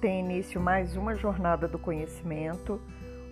[0.00, 2.80] tem início mais uma jornada do conhecimento.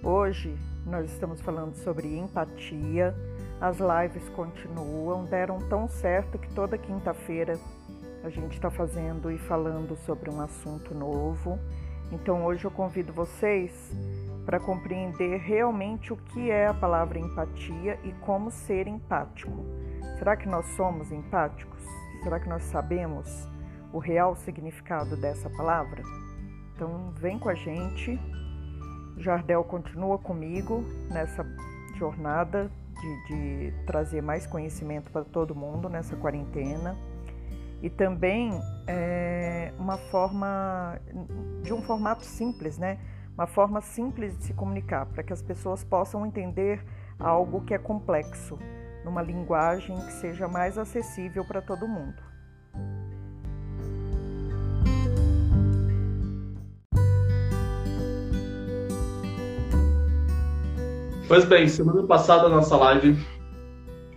[0.02, 3.14] Hoje nós estamos falando sobre empatia.
[3.60, 7.56] As lives continuam, deram tão certo que toda quinta-feira
[8.24, 11.56] a gente está fazendo e falando sobre um assunto novo.
[12.10, 13.72] Então hoje eu convido vocês
[14.44, 19.64] para compreender realmente o que é a palavra empatia e como ser empático.
[20.18, 21.84] Será que nós somos empáticos?
[22.24, 23.48] Será que nós sabemos
[23.92, 26.02] o real significado dessa palavra?
[26.76, 28.20] Então vem com a gente.
[29.16, 31.42] Jardel continua comigo nessa
[31.96, 36.94] jornada de, de trazer mais conhecimento para todo mundo nessa quarentena
[37.82, 41.00] e também é, uma forma
[41.62, 42.98] de um formato simples, né?
[43.34, 46.84] Uma forma simples de se comunicar para que as pessoas possam entender
[47.18, 48.58] algo que é complexo
[49.02, 52.35] numa linguagem que seja mais acessível para todo mundo.
[61.28, 63.16] Pois bem, semana passada a nossa live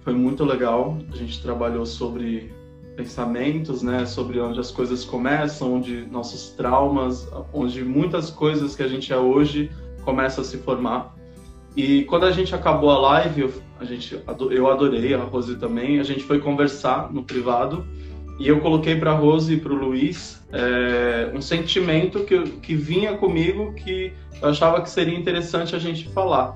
[0.04, 0.96] foi muito legal.
[1.12, 2.54] A gente trabalhou sobre
[2.96, 8.88] pensamentos, né, sobre onde as coisas começam, onde nossos traumas, onde muitas coisas que a
[8.88, 9.72] gente é hoje
[10.06, 11.16] começam a se formar.
[11.76, 14.22] E quando a gente acabou a live, eu, a gente,
[14.52, 17.88] eu adorei, a Rose também, a gente foi conversar no privado
[18.38, 22.76] e eu coloquei para a Rose e para o Luiz é, um sentimento que, que
[22.76, 26.56] vinha comigo que eu achava que seria interessante a gente falar,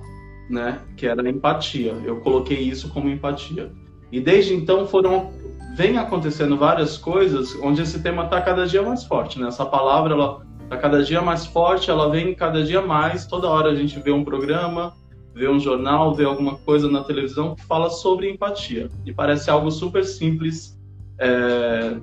[0.53, 0.79] né?
[0.95, 1.93] Que era a empatia.
[2.05, 3.71] Eu coloquei isso como empatia.
[4.11, 5.31] E desde então foram
[5.75, 9.47] vem acontecendo várias coisas onde esse tema está cada dia mais forte, né?
[9.47, 13.25] Essa palavra ela está cada dia mais forte, ela vem cada dia mais.
[13.25, 14.93] Toda hora a gente vê um programa,
[15.33, 18.89] vê um jornal, vê alguma coisa na televisão que fala sobre empatia.
[19.03, 20.79] E parece algo super simples.
[21.17, 21.97] É,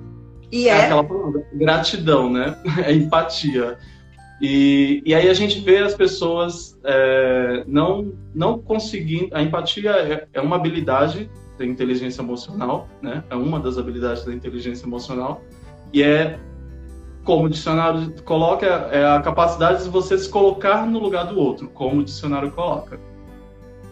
[0.51, 2.57] e é, é aquela palavra, gratidão, né?
[2.85, 3.77] É empatia.
[4.41, 9.29] E, e aí a gente vê as pessoas é, não, não conseguindo.
[9.33, 11.29] A empatia é, é uma habilidade
[11.59, 13.23] da inteligência emocional, né?
[13.29, 15.43] É uma das habilidades da inteligência emocional
[15.93, 16.39] e é
[17.23, 21.69] como o dicionário coloca é a capacidade de você se colocar no lugar do outro,
[21.69, 22.99] como o dicionário coloca.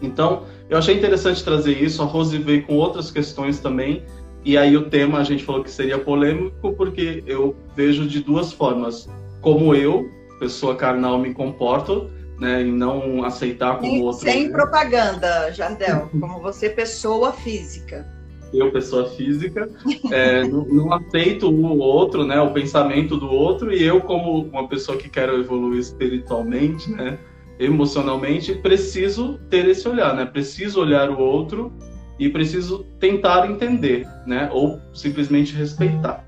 [0.02, 2.02] Então, eu achei interessante trazer isso.
[2.02, 4.02] A Rose veio com outras questões também.
[4.44, 8.52] E aí o tema a gente falou que seria polêmico porque eu vejo de duas
[8.52, 9.08] formas.
[9.40, 14.24] Como eu, pessoa carnal, me comporto né, e não aceitar como sem, outro.
[14.24, 18.08] Sem propaganda, Jardel, como você pessoa física.
[18.52, 19.70] Eu, pessoa física,
[20.10, 24.66] é, não, não, aceito o outro, né, o pensamento do outro, e eu, como uma
[24.66, 27.18] pessoa que quero evoluir espiritualmente, né,
[27.60, 31.70] emocionalmente, preciso ter esse olhar, né, preciso olhar o outro
[32.18, 36.24] e preciso tentar entender, né, ou simplesmente respeitar.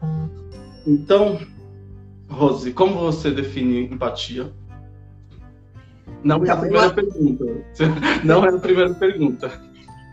[0.86, 1.38] Então,
[2.32, 4.52] Rose, como você define empatia?
[6.24, 7.44] Não é a primeira pergunta.
[8.24, 9.52] Não é a primeira pergunta.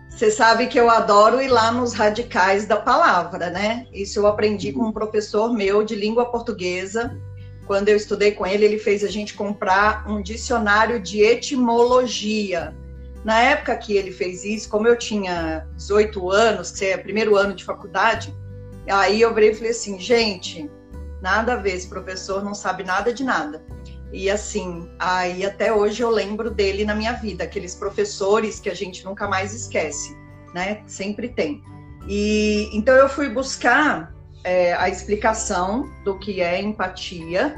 [0.10, 3.88] Você sabe que eu adoro ir lá nos radicais da palavra, né?
[3.94, 7.18] Isso eu aprendi com um professor meu de língua portuguesa.
[7.66, 12.76] Quando eu estudei com ele, ele fez a gente comprar um dicionário de etimologia.
[13.24, 17.54] Na época que ele fez isso, como eu tinha 18 anos, que é primeiro ano
[17.54, 18.36] de faculdade,
[18.90, 20.70] aí eu virei e falei assim, gente,
[21.22, 23.64] nada a ver, esse professor não sabe nada de nada.
[24.12, 28.74] E assim, aí até hoje eu lembro dele na minha vida, aqueles professores que a
[28.74, 30.18] gente nunca mais esquece,
[30.54, 30.82] né?
[30.88, 31.64] Sempre tem.
[32.08, 34.14] E então eu fui buscar
[34.44, 37.56] é, a explicação do que é empatia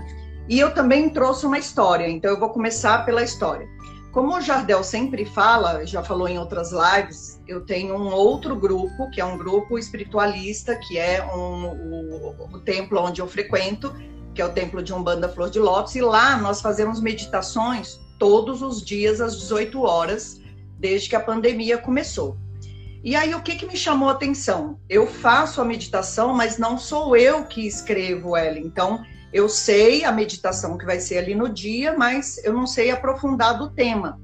[0.49, 2.09] e eu também trouxe uma história.
[2.09, 3.67] Então eu vou começar pela história.
[4.11, 9.09] Como o Jardel sempre fala, já falou em outras lives, eu tenho um outro grupo,
[9.11, 13.93] que é um grupo espiritualista, que é um, o, o templo onde eu frequento,
[14.33, 18.61] que é o Templo de Umbanda Flor de Lótus, e lá nós fazemos meditações todos
[18.61, 20.39] os dias às 18 horas,
[20.79, 22.37] desde que a pandemia começou.
[23.03, 24.79] E aí, o que, que me chamou a atenção?
[24.87, 28.59] Eu faço a meditação, mas não sou eu que escrevo ela.
[28.59, 32.91] Então, eu sei a meditação que vai ser ali no dia, mas eu não sei
[32.91, 34.19] aprofundar do tema.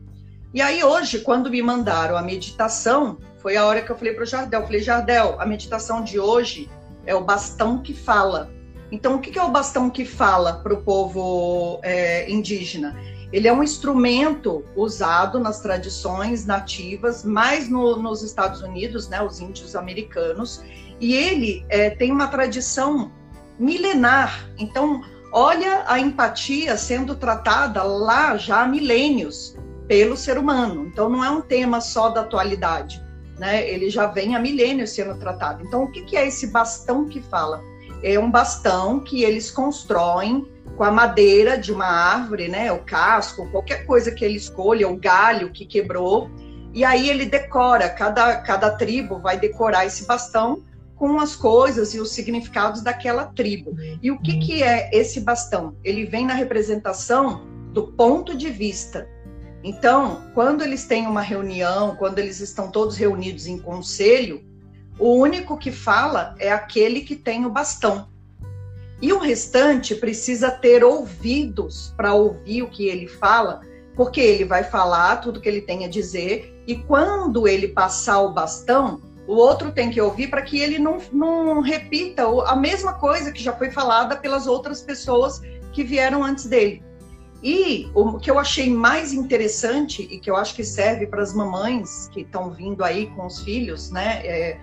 [0.54, 4.24] E aí, hoje, quando me mandaram a meditação, foi a hora que eu falei para
[4.24, 6.70] o Jardel: falei, Jardel, a meditação de hoje
[7.06, 8.50] é o bastão que fala.
[8.90, 12.98] Então, o que é o bastão que fala para o povo é, indígena?
[13.34, 19.42] Ele é um instrumento usado nas tradições nativas, mais no, nos Estados Unidos, né, os
[19.42, 20.64] índios americanos,
[21.02, 23.12] e ele é, tem uma tradição
[23.60, 24.50] milenar.
[24.58, 25.02] Então,
[25.34, 29.58] olha a empatia sendo tratada lá já há milênios
[29.88, 30.86] pelo ser humano.
[30.88, 33.04] Então, não é um tema só da atualidade,
[33.38, 33.70] né?
[33.70, 35.64] Ele já vem há milênios sendo tratado.
[35.64, 37.62] Então, o que é esse bastão que fala?
[38.04, 43.50] é um bastão que eles constroem com a madeira de uma árvore, né, o casco,
[43.50, 46.30] qualquer coisa que ele escolha, o galho que quebrou,
[46.74, 50.64] e aí ele decora, cada, cada tribo vai decorar esse bastão
[50.96, 53.76] com as coisas e os significados daquela tribo.
[54.02, 55.76] E o que, que é esse bastão?
[55.84, 59.08] Ele vem na representação do ponto de vista.
[59.68, 64.42] Então, quando eles têm uma reunião, quando eles estão todos reunidos em conselho,
[64.98, 68.08] o único que fala é aquele que tem o bastão.
[69.02, 73.60] E o restante precisa ter ouvidos para ouvir o que ele fala,
[73.94, 78.32] porque ele vai falar tudo que ele tem a dizer, e quando ele passar o
[78.32, 83.34] bastão, o outro tem que ouvir para que ele não, não repita a mesma coisa
[83.34, 85.42] que já foi falada pelas outras pessoas
[85.74, 86.87] que vieram antes dele.
[87.44, 91.34] E o que eu achei mais interessante e que eu acho que serve para as
[91.34, 94.26] mamães que estão vindo aí com os filhos, né?
[94.26, 94.60] É,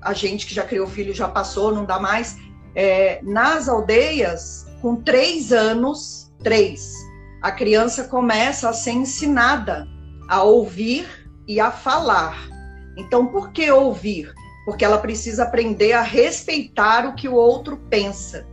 [0.00, 2.38] a gente que já criou filho já passou, não dá mais.
[2.74, 6.94] É, nas aldeias, com três anos, três,
[7.42, 9.86] a criança começa a ser ensinada
[10.28, 11.06] a ouvir
[11.46, 12.48] e a falar.
[12.96, 14.32] Então, por que ouvir?
[14.64, 18.46] Porque ela precisa aprender a respeitar o que o outro pensa.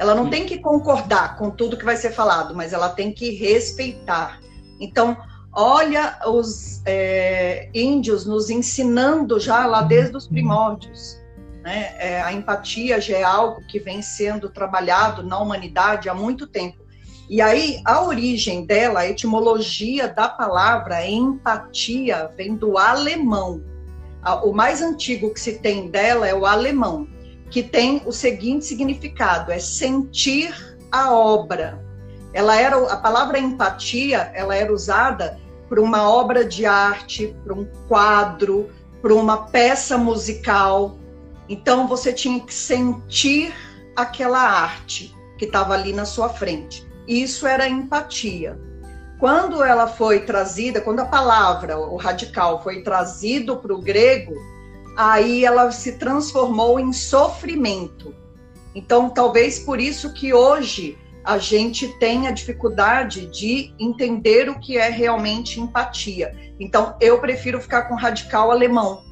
[0.00, 3.32] Ela não tem que concordar com tudo que vai ser falado, mas ela tem que
[3.32, 4.40] respeitar.
[4.80, 5.14] Então,
[5.52, 11.20] olha os é, índios nos ensinando já lá desde os primórdios.
[11.62, 11.94] Né?
[11.98, 16.78] É, a empatia já é algo que vem sendo trabalhado na humanidade há muito tempo.
[17.28, 23.62] E aí, a origem dela, a etimologia da palavra empatia, vem do alemão.
[24.44, 27.06] O mais antigo que se tem dela é o alemão
[27.50, 30.54] que tem o seguinte significado: é sentir
[30.90, 31.84] a obra.
[32.32, 35.38] Ela era a palavra empatia, ela era usada
[35.68, 38.70] para uma obra de arte, para um quadro,
[39.02, 40.96] para uma peça musical.
[41.48, 43.52] Então você tinha que sentir
[43.96, 46.86] aquela arte que estava ali na sua frente.
[47.06, 48.58] Isso era empatia.
[49.18, 54.34] Quando ela foi trazida, quando a palavra, o radical, foi trazido para o grego,
[54.96, 58.14] aí ela se transformou em sofrimento.
[58.74, 64.78] Então, talvez por isso que hoje a gente tem a dificuldade de entender o que
[64.78, 66.34] é realmente empatia.
[66.58, 69.04] Então, eu prefiro ficar com radical alemão,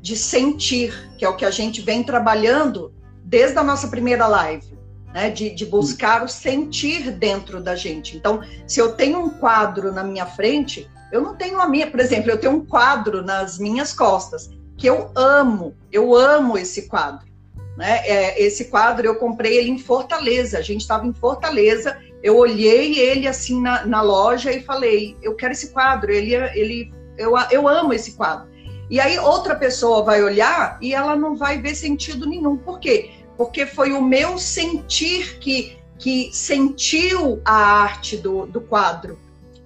[0.00, 2.92] de sentir, que é o que a gente vem trabalhando
[3.24, 4.78] desde a nossa primeira live,
[5.14, 5.30] né?
[5.30, 8.14] De, de buscar o sentir dentro da gente.
[8.14, 12.00] Então, se eu tenho um quadro na minha frente, eu não tenho a minha, por
[12.00, 14.50] exemplo, eu tenho um quadro nas minhas costas
[14.84, 17.26] que eu amo, eu amo esse quadro.
[17.74, 18.06] Né?
[18.06, 22.98] É, esse quadro eu comprei ele em Fortaleza, a gente estava em Fortaleza, eu olhei
[22.98, 27.66] ele assim na, na, loja e falei, eu quero esse quadro, ele, ele, eu, eu
[27.66, 28.46] amo esse quadro.
[28.90, 32.54] E aí outra pessoa vai olhar e ela não vai ver sentido nenhum.
[32.58, 33.10] Por quê?
[33.38, 39.18] Porque foi o meu sentir que, que sentiu a arte do, do quadro.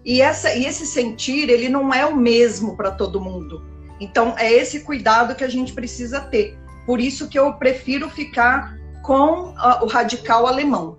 [0.05, 3.77] E, essa, e esse sentir, ele não é o mesmo para todo mundo.
[4.01, 6.59] Então, é esse cuidado que a gente precisa ter.
[6.87, 10.97] Por isso que eu prefiro ficar com uh, o radical alemão.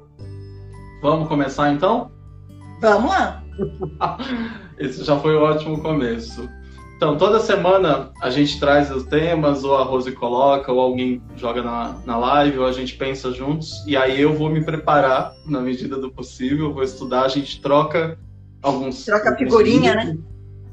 [1.01, 2.11] Vamos começar então?
[2.81, 3.43] Vamos lá.
[4.77, 6.49] Esse já foi um ótimo começo.
[6.95, 11.61] Então, toda semana a gente traz os temas, ou a Rose coloca, ou alguém joga
[11.61, 13.71] na, na live, ou a gente pensa juntos.
[13.87, 18.19] E aí eu vou me preparar na medida do possível, vou estudar, a gente troca
[18.61, 19.05] alguns.
[19.05, 20.17] Troca figurinha, né?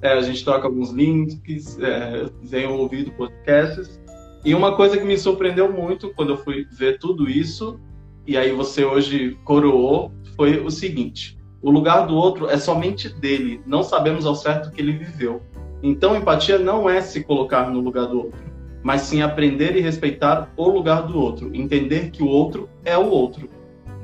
[0.07, 4.01] É, a gente troca alguns links, é, tenho ouvido podcasts.
[4.45, 7.81] E uma coisa que me surpreendeu muito quando eu fui ver tudo isso,
[8.25, 13.61] e aí você hoje coroou, foi o seguinte: o lugar do outro é somente dele,
[13.67, 15.43] não sabemos ao certo o que ele viveu.
[15.83, 18.39] Então, empatia não é se colocar no lugar do outro,
[18.85, 23.09] mas sim aprender e respeitar o lugar do outro, entender que o outro é o
[23.09, 23.51] outro.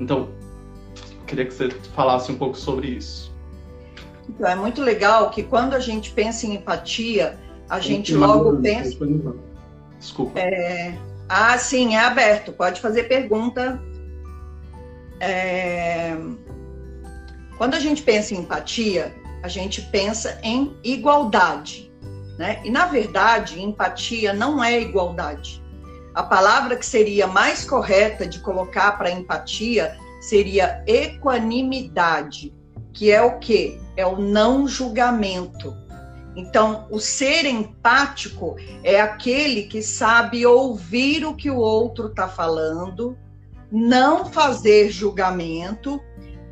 [0.01, 0.27] Então,
[1.25, 3.32] queria que você falasse um pouco sobre isso.
[4.29, 7.37] Então, é muito legal que quando a gente pensa em empatia,
[7.69, 8.97] a gente logo pensa.
[9.99, 10.39] Desculpa.
[10.39, 10.97] É...
[11.27, 12.51] Ah, sim, é aberto.
[12.51, 13.81] Pode fazer pergunta.
[15.19, 16.15] É...
[17.57, 21.91] Quando a gente pensa em empatia, a gente pensa em igualdade.
[22.37, 22.59] Né?
[22.63, 25.61] E, na verdade, empatia não é igualdade.
[26.13, 32.53] A palavra que seria mais correta de colocar para empatia seria equanimidade,
[32.93, 33.79] que é o quê?
[33.95, 35.75] é o não julgamento.
[36.35, 43.15] Então, o ser empático é aquele que sabe ouvir o que o outro está falando,
[43.71, 46.01] não fazer julgamento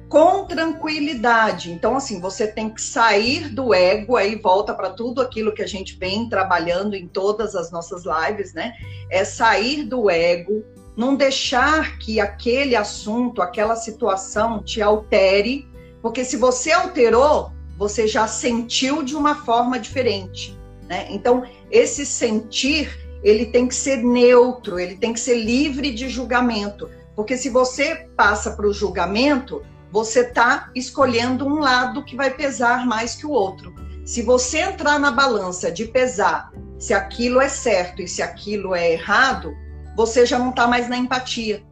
[0.08, 1.72] com tranquilidade.
[1.72, 5.68] Então, assim, você tem que sair do ego, aí volta para tudo aquilo que a
[5.68, 8.74] gente vem trabalhando em todas as nossas lives, né?
[9.10, 10.64] É sair do ego,
[10.96, 15.71] não deixar que aquele assunto, aquela situação te altere,
[16.02, 20.58] porque se você alterou, você já sentiu de uma forma diferente.
[20.88, 21.08] Né?
[21.10, 22.90] Então, esse sentir,
[23.24, 26.90] ele tem que ser neutro, ele tem que ser livre de julgamento.
[27.16, 32.86] Porque se você passa para o julgamento, você está escolhendo um lado que vai pesar
[32.86, 33.74] mais que o outro.
[34.06, 38.94] Se você entrar na balança de pesar se aquilo é certo e se aquilo é
[38.94, 39.56] errado,
[39.96, 41.64] você já não está mais na empatia.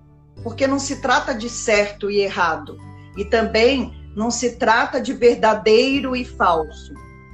[0.43, 2.77] Porque não se trata de certo e errado.
[3.17, 6.93] E também não se trata de verdadeiro e falso.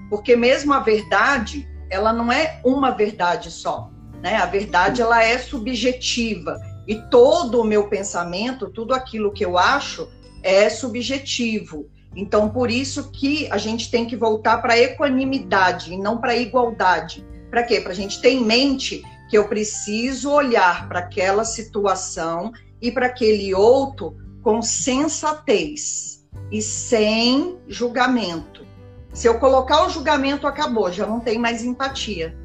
[0.10, 3.90] Porque mesmo a verdade, ela não é uma verdade só.
[4.22, 4.36] Né?
[4.36, 6.60] A verdade ela é subjetiva.
[6.88, 10.08] E todo o meu pensamento, tudo aquilo que eu acho,
[10.44, 11.90] é subjetivo.
[12.16, 16.32] Então, por isso que a gente tem que voltar para a equanimidade e não para
[16.32, 17.26] a igualdade.
[17.50, 17.82] Para quê?
[17.82, 22.52] Para a gente ter em mente que eu preciso olhar para aquela situação
[22.82, 26.15] e para aquele outro com sensatez
[26.52, 28.66] e sem julgamento.
[29.14, 32.36] Se eu colocar o julgamento, acabou, já não tem mais empatia.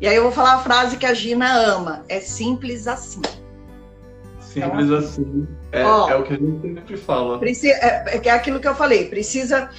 [0.00, 3.20] E aí eu vou falar a frase que a Gina ama: é simples assim.
[4.40, 5.48] Simples então, assim.
[5.70, 7.38] É, ó, é, o que a gente sempre fala.
[7.38, 9.70] Precisa, é, é aquilo que eu falei, precisa.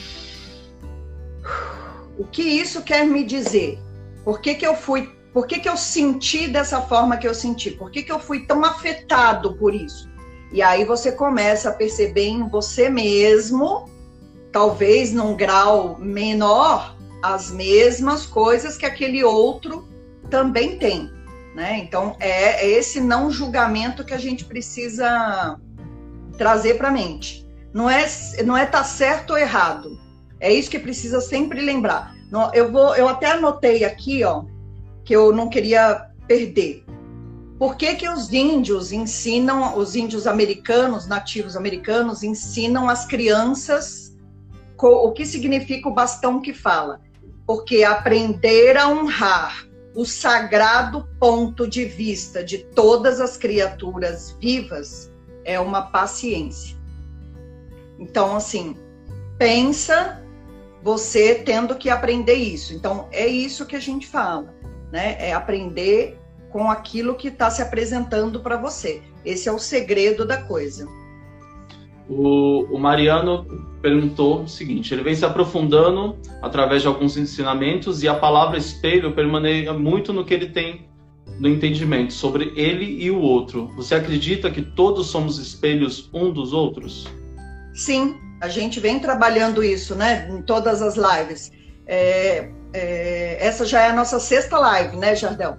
[2.17, 3.79] O que isso quer me dizer?
[4.23, 5.11] Por que, que eu fui.
[5.33, 7.71] Por que, que eu senti dessa forma que eu senti?
[7.71, 10.10] Por que, que eu fui tão afetado por isso?
[10.51, 13.89] E aí você começa a perceber em você mesmo,
[14.51, 19.87] talvez num grau menor, as mesmas coisas que aquele outro
[20.29, 21.09] também tem.
[21.55, 21.79] Né?
[21.79, 25.59] Então, é, é esse não julgamento que a gente precisa
[26.37, 27.47] trazer para a mente.
[27.73, 28.05] Não é
[28.45, 29.97] não é tá certo ou errado.
[30.39, 32.13] É isso que precisa sempre lembrar.
[32.53, 34.43] Eu vou, eu até anotei aqui, ó,
[35.03, 36.83] que eu não queria perder.
[37.61, 44.17] Por que, que os índios ensinam, os índios americanos, nativos americanos, ensinam as crianças
[44.81, 46.99] o que significa o bastão que fala?
[47.45, 55.11] Porque aprender a honrar o sagrado ponto de vista de todas as criaturas vivas
[55.45, 56.75] é uma paciência.
[57.99, 58.75] Então, assim,
[59.37, 60.19] pensa
[60.81, 62.73] você tendo que aprender isso.
[62.73, 64.51] Então, é isso que a gente fala,
[64.91, 65.15] né?
[65.19, 66.19] É aprender
[66.51, 69.01] com aquilo que está se apresentando para você.
[69.25, 70.87] Esse é o segredo da coisa.
[72.09, 73.45] O, o, Mariano
[73.81, 79.13] perguntou o seguinte: ele vem se aprofundando através de alguns ensinamentos e a palavra espelho
[79.13, 80.89] permanece muito no que ele tem
[81.39, 83.67] no entendimento sobre ele e o outro.
[83.75, 87.07] Você acredita que todos somos espelhos um dos outros?
[87.73, 91.51] Sim, a gente vem trabalhando isso, né, em todas as lives.
[91.87, 95.57] É, é, essa já é a nossa sexta live, né, Jardel?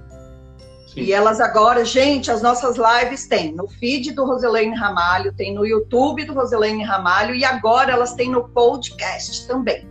[0.93, 1.01] Sim.
[1.01, 5.65] E elas agora, gente, as nossas lives têm no feed do Roselaine Ramalho, tem no
[5.65, 9.89] YouTube do Roselaine Ramalho e agora elas têm no podcast também.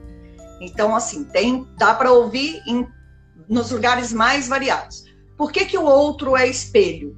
[0.59, 2.87] Então, assim, tem, dá para ouvir em,
[3.49, 5.05] nos lugares mais variados.
[5.35, 7.17] Por que, que o outro é espelho?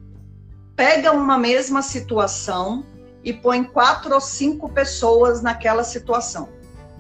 [0.78, 2.86] Pega uma mesma situação
[3.22, 6.48] e põe quatro ou cinco pessoas naquela situação.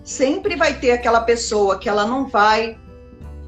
[0.03, 2.77] Sempre vai ter aquela pessoa que ela não vai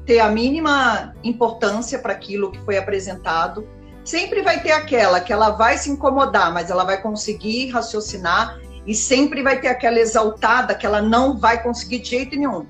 [0.06, 3.68] ter a mínima importância para aquilo que foi apresentado.
[4.04, 8.58] Sempre vai ter aquela que ela vai se incomodar, mas ela vai conseguir raciocinar.
[8.86, 12.64] E sempre vai ter aquela exaltada que ela não vai conseguir de jeito nenhum.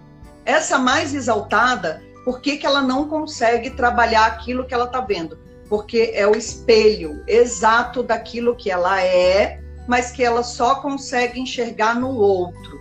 [0.47, 5.38] Essa mais exaltada, por que, que ela não consegue trabalhar aquilo que ela está vendo?
[5.69, 11.95] Porque é o espelho exato daquilo que ela é mas que ela só consegue enxergar
[11.95, 12.81] no outro.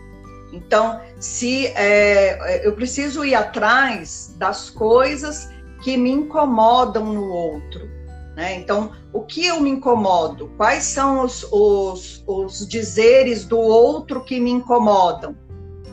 [0.51, 5.49] Então, se é, eu preciso ir atrás das coisas
[5.83, 7.89] que me incomodam no outro.
[8.35, 8.55] Né?
[8.55, 10.51] Então, o que eu me incomodo?
[10.57, 15.35] Quais são os, os, os dizeres do outro que me incomodam?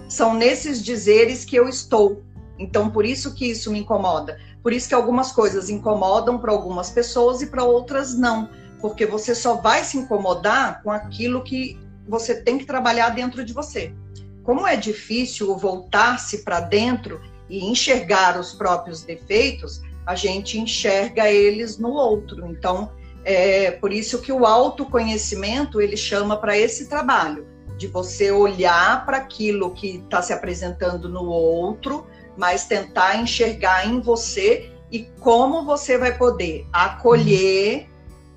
[0.09, 2.23] São nesses dizeres que eu estou.
[2.59, 4.39] Então, por isso que isso me incomoda.
[4.63, 8.49] Por isso que algumas coisas incomodam para algumas pessoas e para outras não
[8.83, 13.53] porque você só vai se incomodar com aquilo que você tem que trabalhar dentro de
[13.53, 13.95] você.
[14.43, 21.79] Como é difícil voltar-se para dentro e enxergar os próprios defeitos, a gente enxerga eles
[21.79, 22.47] no outro.
[22.47, 22.93] Então,
[23.25, 27.47] é por isso que o autoconhecimento ele chama para esse trabalho
[27.77, 32.07] de você olhar para aquilo que está se apresentando no outro,
[32.37, 37.89] mas tentar enxergar em você e como você vai poder acolher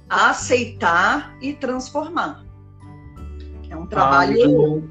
[0.10, 2.46] aceitar e transformar.
[3.70, 4.90] É um trabalho.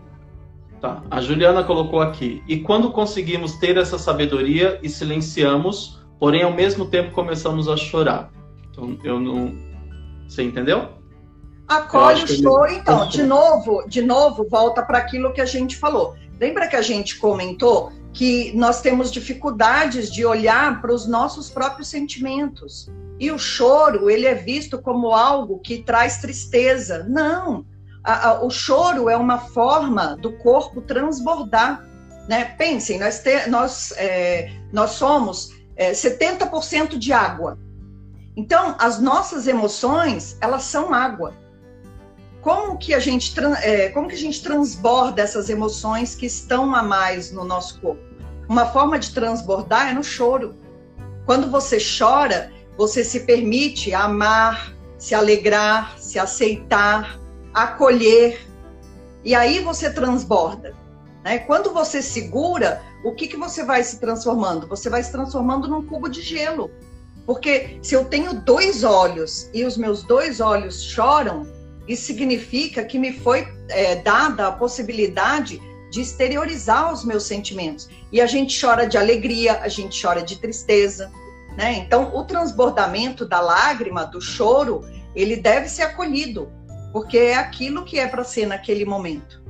[0.84, 1.02] A, tá.
[1.10, 2.42] a Juliana colocou aqui.
[2.46, 8.30] E quando conseguimos ter essa sabedoria e silenciamos, porém ao mesmo tempo começamos a chorar.
[8.70, 9.54] Então, eu não.
[10.28, 10.88] Você entendeu?
[11.66, 12.66] Acolhe o choro.
[12.66, 12.76] Ele...
[12.76, 16.14] Então, de novo, de novo, volta para aquilo que a gente falou.
[16.40, 21.88] Lembra que a gente comentou que nós temos dificuldades de olhar para os nossos próprios
[21.88, 22.88] sentimentos.
[23.18, 27.04] E o choro, ele é visto como algo que traz tristeza.
[27.08, 27.64] Não,
[28.04, 31.82] a, a, o choro é uma forma do corpo transbordar.
[32.28, 32.44] Né?
[32.44, 37.58] Pensem, nós, te, nós, é, nós somos é, 70% de água.
[38.36, 41.34] Então, as nossas emoções, elas são água.
[42.42, 43.32] Como que a gente,
[43.62, 48.02] é, como que a gente transborda essas emoções que estão a mais no nosso corpo?
[48.48, 50.54] Uma forma de transbordar é no choro.
[51.24, 57.18] Quando você chora, você se permite amar, se alegrar, se aceitar,
[57.54, 58.46] acolher.
[59.24, 60.74] E aí você transborda.
[61.24, 61.38] Né?
[61.38, 64.66] Quando você segura, o que, que você vai se transformando?
[64.66, 66.70] Você vai se transformando num cubo de gelo.
[67.24, 71.46] Porque se eu tenho dois olhos e os meus dois olhos choram,
[71.88, 77.88] isso significa que me foi é, dada a possibilidade de exteriorizar os meus sentimentos.
[78.12, 81.10] E a gente chora de alegria, a gente chora de tristeza,
[81.56, 81.72] né?
[81.78, 84.84] Então, o transbordamento da lágrima, do choro,
[85.14, 86.50] ele deve ser acolhido,
[86.94, 89.42] porque é aquilo que é para ser naquele momento.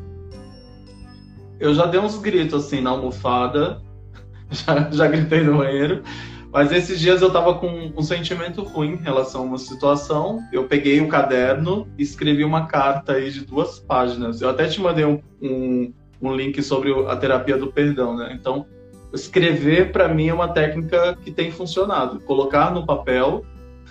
[1.60, 3.82] Eu já dei uns gritos assim na almofada,
[4.50, 6.02] já, já gritei no banheiro,
[6.50, 10.40] mas esses dias eu tava com um sentimento ruim em relação a uma situação.
[10.50, 14.40] Eu peguei o um caderno e escrevi uma carta aí de duas páginas.
[14.40, 18.34] Eu até te mandei um, um, um link sobre a terapia do perdão, né?
[18.40, 18.64] Então,
[19.12, 22.20] escrever para mim é uma técnica que tem funcionado.
[22.20, 23.44] Colocar no papel,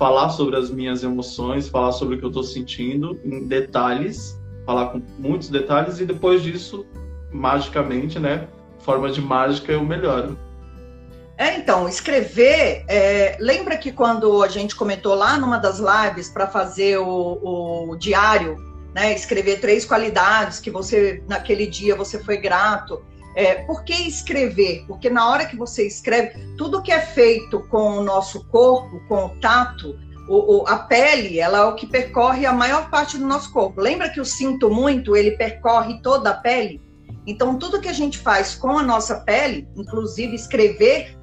[0.04, 4.88] falar sobre as minhas emoções, falar sobre o que eu estou sentindo em detalhes, falar
[4.88, 6.86] com muitos detalhes e depois disso,
[7.32, 8.50] magicamente, né?
[8.80, 10.38] Forma de mágica eu melhoro.
[11.38, 12.84] É, então, escrever.
[12.90, 17.96] É, lembra que quando a gente comentou lá numa das lives para fazer o, o
[17.96, 18.58] diário,
[18.94, 19.16] né?
[19.16, 23.02] Escrever três qualidades que você, naquele dia, você foi grato.
[23.36, 24.86] É, por que escrever?
[24.88, 29.26] Porque na hora que você escreve, tudo que é feito com o nosso corpo, com
[29.26, 33.26] o tato, o, o, a pele, ela é o que percorre a maior parte do
[33.26, 33.82] nosso corpo.
[33.82, 36.82] Lembra que o sinto muito, ele percorre toda a pele?
[37.26, 41.18] Então, tudo que a gente faz com a nossa pele, inclusive escrever,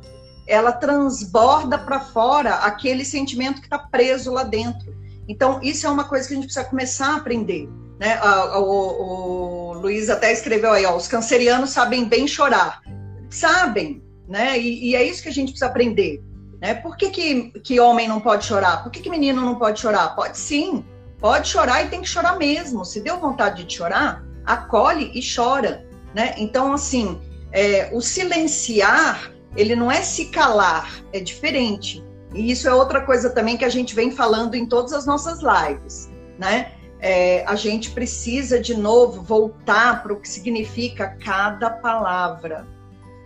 [0.46, 4.94] ela transborda para fora aquele sentimento que está preso lá dentro.
[5.28, 7.68] Então, isso é uma coisa que a gente precisa começar a aprender.
[8.00, 8.18] Né?
[8.56, 12.80] O, o, Luiz até escreveu aí, ó, os cancerianos sabem bem chorar.
[13.28, 14.58] Sabem, né?
[14.58, 16.24] E, e, é isso que a gente precisa aprender.
[16.62, 16.72] Né?
[16.74, 18.82] Por que, que, que homem não pode chorar?
[18.82, 20.16] Por que, que menino não pode chorar?
[20.16, 20.82] Pode sim,
[21.18, 22.86] pode chorar e tem que chorar mesmo.
[22.86, 25.86] Se deu vontade de chorar, acolhe e chora.
[26.14, 26.34] Né?
[26.38, 27.20] Então, assim,
[27.52, 32.02] é, o silenciar ele não é se calar, é diferente.
[32.32, 35.40] E isso é outra coisa também que a gente vem falando em todas as nossas
[35.40, 36.08] lives,
[36.38, 36.72] né?
[37.00, 42.66] É, a gente precisa de novo voltar para o que significa cada palavra.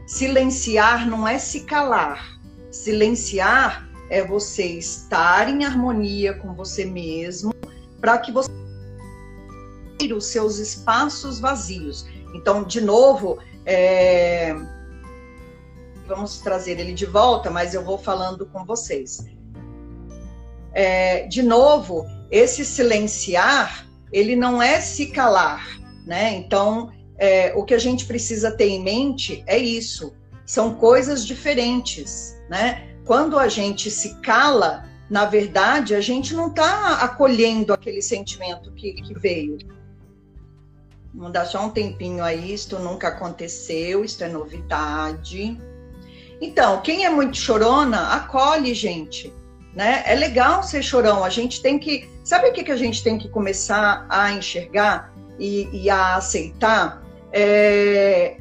[0.06, 2.38] Silenciar não é se calar.
[2.70, 7.52] Silenciar é você estar em harmonia com você mesmo
[8.00, 8.50] para que você
[10.12, 12.06] os seus espaços vazios.
[12.34, 14.54] Então, de novo, é,
[16.06, 19.24] vamos trazer ele de volta, mas eu vou falando com vocês.
[20.72, 25.64] É, de novo, esse silenciar, ele não é se calar,
[26.04, 26.34] né?
[26.34, 30.12] Então, é, o que a gente precisa ter em mente é isso.
[30.44, 32.88] São coisas diferentes, né?
[33.04, 38.94] Quando a gente se cala, na verdade, a gente não está acolhendo aquele sentimento que,
[38.94, 39.56] que veio.
[41.14, 45.56] Vamos dar só um tempinho aí, isto nunca aconteceu, isto é novidade.
[46.40, 49.32] Então, quem é muito chorona, acolhe, gente.
[49.72, 50.02] Né?
[50.04, 51.22] É legal ser chorão.
[51.22, 52.12] A gente tem que.
[52.24, 57.02] Sabe o que, que a gente tem que começar a enxergar e, e a aceitar?
[57.30, 58.38] É,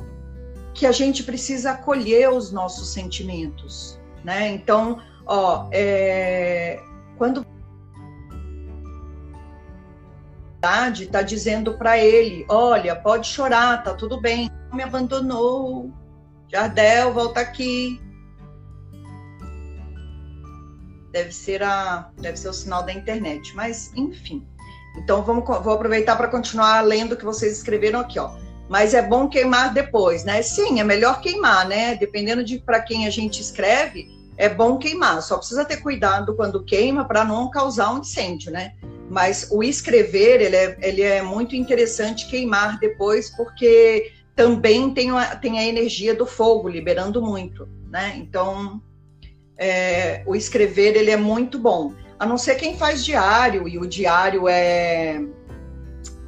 [0.74, 4.00] que a gente precisa acolher os nossos sentimentos.
[4.24, 4.50] Né?
[4.52, 6.82] Então, ó, é,
[7.18, 7.46] quando
[10.56, 15.92] está dizendo para ele, olha, pode chorar, tá tudo bem, me abandonou,
[16.48, 18.02] Jardel, volta aqui.
[21.14, 24.46] Deve ser a, deve ser o sinal da internet, mas enfim.
[24.98, 28.32] Então vamos, vou aproveitar para continuar lendo o que vocês escreveram aqui, ó.
[28.68, 30.42] Mas é bom queimar depois, né?
[30.42, 31.96] Sim, é melhor queimar, né?
[31.96, 35.22] Dependendo de para quem a gente escreve, é bom queimar.
[35.22, 38.74] Só precisa ter cuidado quando queima para não causar um incêndio, né?
[39.10, 45.36] Mas o escrever, ele é, ele é muito interessante queimar depois, porque também tem a,
[45.36, 48.14] tem a energia do fogo, liberando muito, né?
[48.18, 48.82] Então,
[49.58, 51.94] é, o escrever, ele é muito bom.
[52.20, 55.22] A não ser quem faz diário e o diário é.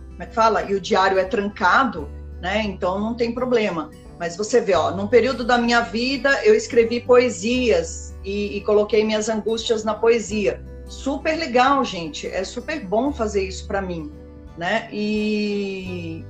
[0.09, 0.63] Como é que fala?
[0.63, 2.09] E o diário é trancado,
[2.41, 2.63] né?
[2.63, 3.89] Então não tem problema.
[4.17, 9.03] Mas você vê, ó, num período da minha vida eu escrevi poesias e, e coloquei
[9.03, 10.63] minhas angústias na poesia.
[10.87, 12.27] Super legal, gente.
[12.27, 14.11] É super bom fazer isso para mim,
[14.57, 14.87] né?
[14.91, 16.23] E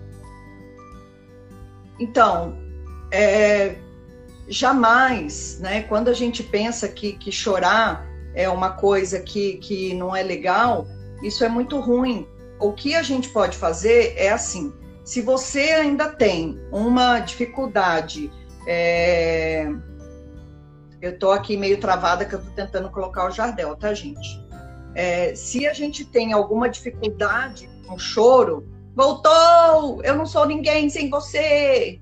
[1.99, 2.57] então,
[3.11, 3.75] é,
[4.47, 5.83] jamais, né?
[5.83, 10.87] Quando a gente pensa que, que chorar é uma coisa que, que não é legal,
[11.23, 12.27] isso é muito ruim.
[12.59, 18.31] O que a gente pode fazer é assim: se você ainda tem uma dificuldade,
[18.67, 19.67] é...
[21.01, 24.43] eu estou aqui meio travada que eu estou tentando colocar o Jardel, tá, gente?
[24.93, 30.01] É, se a gente tem alguma dificuldade com choro, voltou!
[30.03, 31.99] Eu não sou ninguém sem você!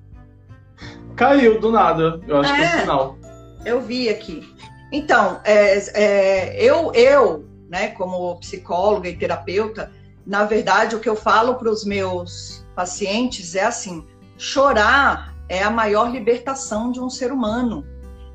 [1.16, 3.18] Caiu do nada, eu acho é, que é o final.
[3.66, 4.48] Eu vi aqui.
[4.92, 9.92] Então, é, é, eu, eu, né, como psicóloga e terapeuta,
[10.26, 14.06] na verdade, o que eu falo para os meus pacientes é assim:
[14.38, 17.86] chorar é a maior libertação de um ser humano.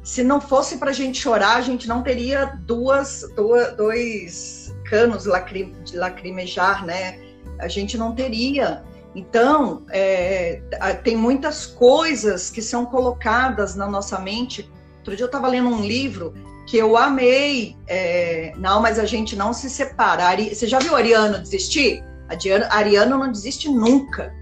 [0.02, 5.24] Se não fosse para a gente chorar, a gente não teria duas, duas dois canos
[5.24, 7.18] de lacrimejar, né?
[7.58, 8.82] A gente não teria.
[9.18, 10.62] Então, é,
[11.02, 14.70] tem muitas coisas que são colocadas na nossa mente.
[14.98, 16.32] Outro dia eu estava lendo um livro
[16.68, 17.76] que eu amei.
[17.88, 20.24] É, não, mas a gente não se separa.
[20.24, 22.04] Ari, você já viu Ariano desistir?
[22.28, 24.32] A Ariano não desiste nunca.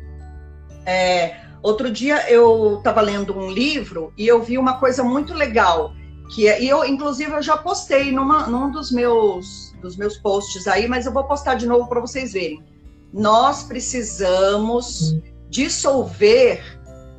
[0.85, 5.95] É, outro dia eu estava lendo um livro e eu vi uma coisa muito legal.
[6.35, 10.69] Que é, e eu, inclusive, eu já postei numa, num dos meus, dos meus posts
[10.69, 12.76] aí, mas eu vou postar de novo para vocês verem
[13.13, 15.17] nós precisamos
[15.49, 16.63] dissolver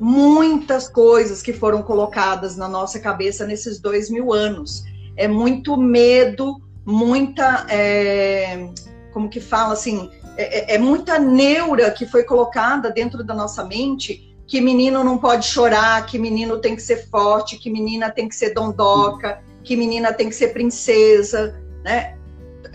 [0.00, 4.84] muitas coisas que foram colocadas na nossa cabeça nesses dois mil anos.
[5.16, 7.66] É muito medo, muita.
[7.68, 8.70] É,
[9.12, 10.10] como que fala assim?
[10.36, 15.18] É, é, é muita neura que foi colocada dentro da nossa mente que menino não
[15.18, 19.76] pode chorar, que menino tem que ser forte, que menina tem que ser dondoca, que
[19.76, 22.16] menina tem que ser princesa, né?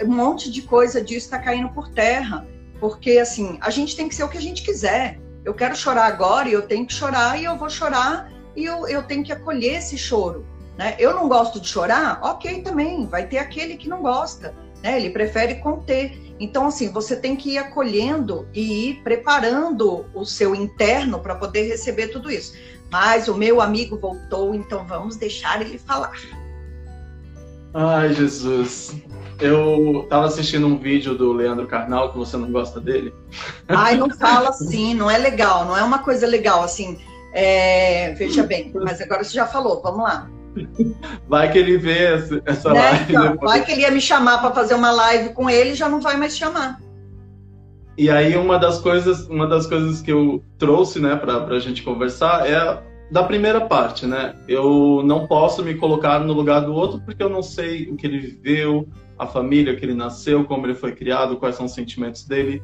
[0.04, 2.48] Um monte de coisa disso está caindo por terra.
[2.84, 5.18] Porque, assim, a gente tem que ser o que a gente quiser.
[5.46, 8.86] Eu quero chorar agora e eu tenho que chorar e eu vou chorar e eu,
[8.90, 10.46] eu tenho que acolher esse choro.
[10.78, 10.94] Né?
[11.00, 12.20] Eu não gosto de chorar?
[12.22, 13.08] Ok, também.
[13.08, 14.54] Vai ter aquele que não gosta.
[14.84, 14.98] Né?
[14.98, 16.36] Ele prefere conter.
[16.38, 21.70] Então, assim, você tem que ir acolhendo e ir preparando o seu interno para poder
[21.70, 22.54] receber tudo isso.
[22.92, 26.12] Mas o meu amigo voltou, então vamos deixar ele falar.
[27.74, 28.94] Ai, Jesus.
[29.40, 33.14] Eu tava assistindo um vídeo do Leandro Carnal, que você não gosta dele.
[33.68, 36.98] Ai, não fala assim, não é legal, não é uma coisa legal, assim.
[37.34, 38.14] É...
[38.14, 40.30] Veja bem, mas agora você já falou, vamos lá.
[41.28, 42.14] Vai que ele vê
[42.46, 42.80] essa né?
[42.80, 43.14] live.
[43.16, 46.00] Então, vai que ele ia me chamar para fazer uma live com ele, já não
[46.00, 46.80] vai mais chamar.
[47.98, 51.84] E aí uma das coisas, uma das coisas que eu trouxe, né, para a gente
[51.84, 54.36] conversar é da primeira parte, né?
[54.48, 58.08] Eu não posso me colocar no lugar do outro porque eu não sei o que
[58.08, 58.88] ele viveu,
[59.18, 62.62] a família que ele nasceu, como ele foi criado, quais são os sentimentos dele,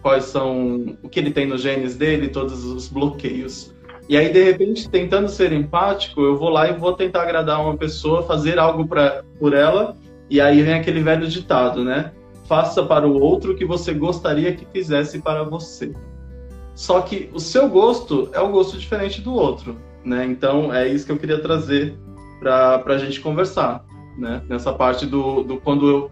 [0.00, 3.72] quais são o que ele tem nos genes dele, todos os bloqueios.
[4.08, 7.76] E aí, de repente, tentando ser empático, eu vou lá e vou tentar agradar uma
[7.76, 9.96] pessoa, fazer algo pra, por ela,
[10.28, 12.12] e aí vem aquele velho ditado, né?
[12.48, 15.92] Faça para o outro o que você gostaria que fizesse para você.
[16.74, 20.24] Só que o seu gosto é um gosto diferente do outro, né?
[20.24, 21.96] Então, é isso que eu queria trazer
[22.40, 23.84] para a gente conversar
[24.16, 24.42] né?
[24.48, 26.10] Nessa parte do, do quando eu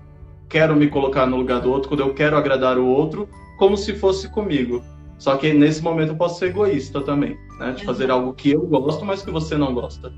[0.49, 3.95] quero me colocar no lugar do outro, quando eu quero agradar o outro, como se
[3.95, 4.83] fosse comigo.
[5.19, 7.73] Só que nesse momento eu posso ser egoísta também, né?
[7.73, 10.13] De fazer algo que eu gosto, mas que você não gosta.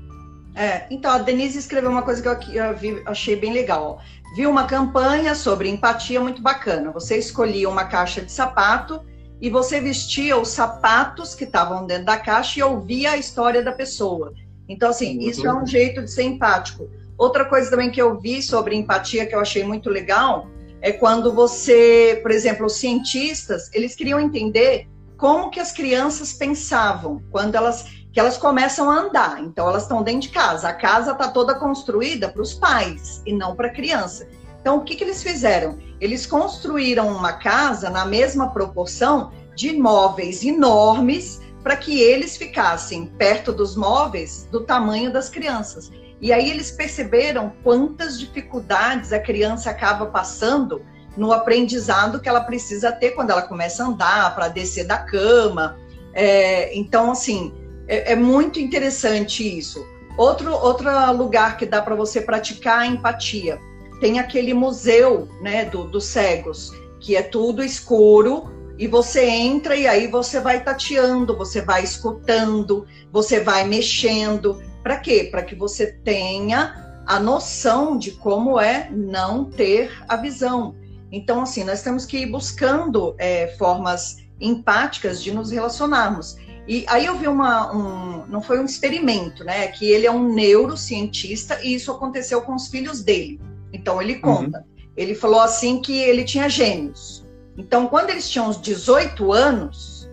[0.55, 3.99] É, então a Denise escreveu uma coisa que eu, vi, achei bem legal.
[4.35, 6.91] Viu uma campanha sobre empatia muito bacana.
[6.91, 9.01] Você escolhia uma caixa de sapato
[9.43, 13.73] e você vestia os sapatos que estavam dentro da caixa e ouvia a história da
[13.73, 14.33] pessoa.
[14.69, 16.89] Então, assim, muito isso é um jeito de ser empático.
[17.17, 20.47] Outra coisa também que eu vi sobre empatia que eu achei muito legal
[20.79, 27.21] é quando você, por exemplo, os cientistas, eles queriam entender como que as crianças pensavam
[27.29, 29.41] quando elas que elas começam a andar.
[29.43, 30.69] Então elas estão dentro de casa.
[30.69, 34.25] A casa está toda construída para os pais e não para a criança.
[34.63, 35.77] Então o que, que eles fizeram?
[35.99, 43.51] Eles construíram uma casa na mesma proporção de móveis enormes para que eles ficassem perto
[43.51, 45.91] dos móveis do tamanho das crianças.
[46.21, 50.81] E aí eles perceberam quantas dificuldades a criança acaba passando
[51.17, 55.77] no aprendizado que ela precisa ter quando ela começa a andar, para descer da cama.
[56.13, 57.53] É, então, assim,
[57.85, 59.85] é, é, muito interessante isso.
[60.17, 63.59] Outro, outro lugar que dá para você praticar a empatia.
[63.99, 69.87] Tem aquele museu, né, do, dos cegos, que é tudo escuro e você entra e
[69.87, 74.61] aí você vai tateando, você vai escutando, você vai mexendo.
[74.81, 75.27] Para quê?
[75.29, 80.75] Para que você tenha a noção de como é não ter a visão.
[81.11, 86.37] Então, assim, nós temos que ir buscando é, formas empáticas de nos relacionarmos.
[86.67, 89.67] E aí eu vi uma, um, não foi um experimento, né?
[89.67, 93.39] Que ele é um neurocientista e isso aconteceu com os filhos dele.
[93.73, 94.59] Então ele conta.
[94.59, 94.73] Uhum.
[94.95, 97.25] Ele falou assim que ele tinha gêmeos.
[97.57, 100.09] Então, quando eles tinham uns 18 anos,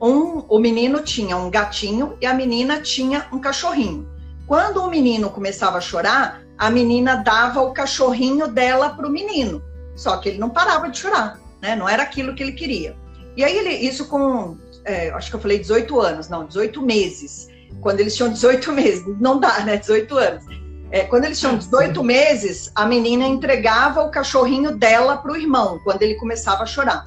[0.00, 4.08] um, o menino tinha um gatinho e a menina tinha um cachorrinho.
[4.46, 9.62] Quando o menino começava a chorar, a menina dava o cachorrinho dela para o menino.
[9.94, 11.74] Só que ele não parava de chorar, né?
[11.74, 12.96] Não era aquilo que ele queria.
[13.36, 17.48] E aí ele, isso com, é, acho que eu falei 18 anos, não, 18 meses.
[17.80, 19.76] Quando eles tinham 18 meses, não dá, né?
[19.76, 20.44] 18 anos.
[20.96, 25.78] É, quando eles tinham 18 meses, a menina entregava o cachorrinho dela para o irmão,
[25.84, 27.04] quando ele começava a chorar.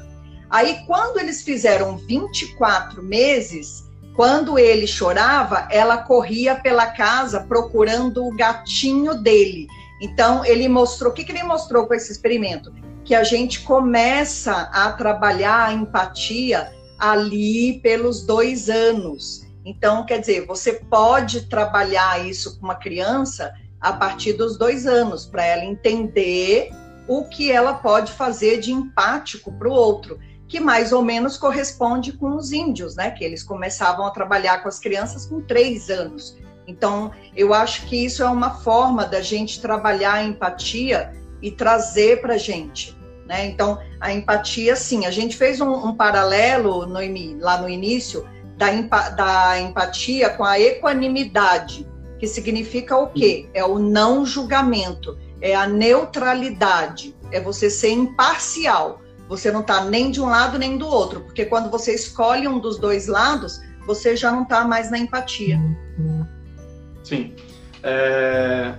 [0.48, 8.36] Aí, quando eles fizeram 24 meses, quando ele chorava, ela corria pela casa procurando o
[8.36, 9.66] gatinho dele.
[10.00, 12.72] Então, ele mostrou, o que, que ele mostrou com esse experimento?
[13.04, 19.48] Que a gente começa a trabalhar a empatia ali pelos dois anos.
[19.66, 25.26] Então, quer dizer, você pode trabalhar isso com uma criança a partir dos dois anos,
[25.26, 26.70] para ela entender
[27.08, 32.14] o que ela pode fazer de empático para o outro, que mais ou menos corresponde
[32.14, 33.12] com os índios, né?
[33.12, 36.38] Que eles começavam a trabalhar com as crianças com três anos.
[36.68, 42.22] Então, eu acho que isso é uma forma da gente trabalhar a empatia e trazer
[42.22, 42.96] para a gente.
[43.26, 43.48] Né?
[43.48, 47.00] Então, a empatia, sim, a gente fez um, um paralelo no,
[47.40, 48.70] lá no início da,
[49.10, 51.88] da empatia com a equanimidade
[52.20, 53.48] que significa o quê?
[53.54, 59.02] É o não julgamento, é a neutralidade, é você ser imparcial.
[59.28, 62.60] Você não está nem de um lado nem do outro, porque quando você escolhe um
[62.60, 65.60] dos dois lados, você já não está mais na empatia.
[67.04, 67.34] Sim.
[67.82, 68.74] É...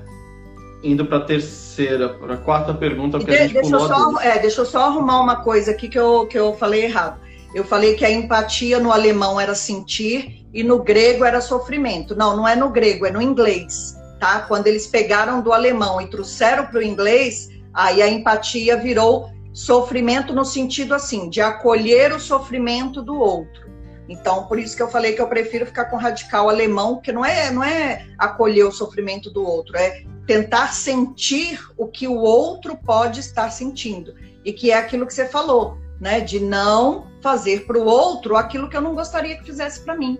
[0.82, 3.82] Indo para a terceira, para a quarta pergunta que de, a gente deixa pulou.
[3.82, 6.84] Eu só, é, deixa eu só arrumar uma coisa aqui que eu, que eu falei
[6.84, 7.20] errado.
[7.54, 12.14] Eu falei que a empatia no alemão era sentir e no grego era sofrimento.
[12.14, 14.40] Não, não é no grego, é no inglês, tá?
[14.40, 20.32] Quando eles pegaram do alemão e trouxeram para o inglês, aí a empatia virou sofrimento
[20.32, 23.68] no sentido assim, de acolher o sofrimento do outro.
[24.08, 27.24] Então, por isso que eu falei que eu prefiro ficar com radical alemão, porque não
[27.24, 32.76] é, não é acolher o sofrimento do outro, é tentar sentir o que o outro
[32.76, 34.14] pode estar sentindo.
[34.44, 36.20] E que é aquilo que você falou né?
[36.20, 40.18] De não fazer para o outro aquilo que eu não gostaria que fizesse para mim.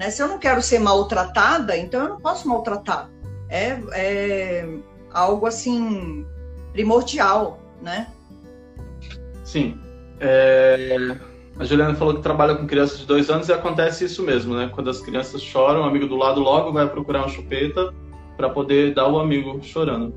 [0.00, 0.08] Né?
[0.08, 3.10] Se eu não quero ser maltratada, então eu não posso maltratar.
[3.50, 4.68] É, é
[5.12, 6.24] algo assim
[6.72, 8.06] primordial, né?
[9.44, 9.78] Sim.
[10.18, 10.96] É...
[11.58, 14.70] A Juliana falou que trabalha com crianças de dois anos e acontece isso mesmo, né?
[14.74, 17.92] Quando as crianças choram, o amigo do lado logo vai procurar uma chupeta
[18.38, 20.14] para poder dar o amigo chorando.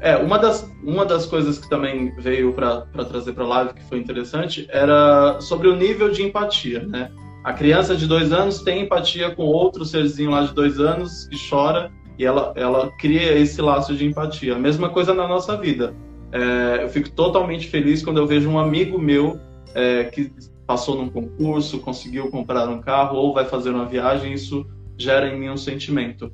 [0.00, 3.82] É, uma das, uma das coisas que também veio para trazer para a live, que
[3.88, 7.10] foi interessante, era sobre o nível de empatia, né?
[7.44, 11.36] A criança de dois anos tem empatia com outro serzinho lá de dois anos que
[11.48, 14.56] chora e ela, ela cria esse laço de empatia.
[14.56, 15.94] A mesma coisa na nossa vida.
[16.32, 19.38] É, eu fico totalmente feliz quando eu vejo um amigo meu
[19.74, 20.32] é, que
[20.66, 25.38] passou num concurso, conseguiu comprar um carro ou vai fazer uma viagem, isso gera em
[25.38, 26.32] mim um sentimento.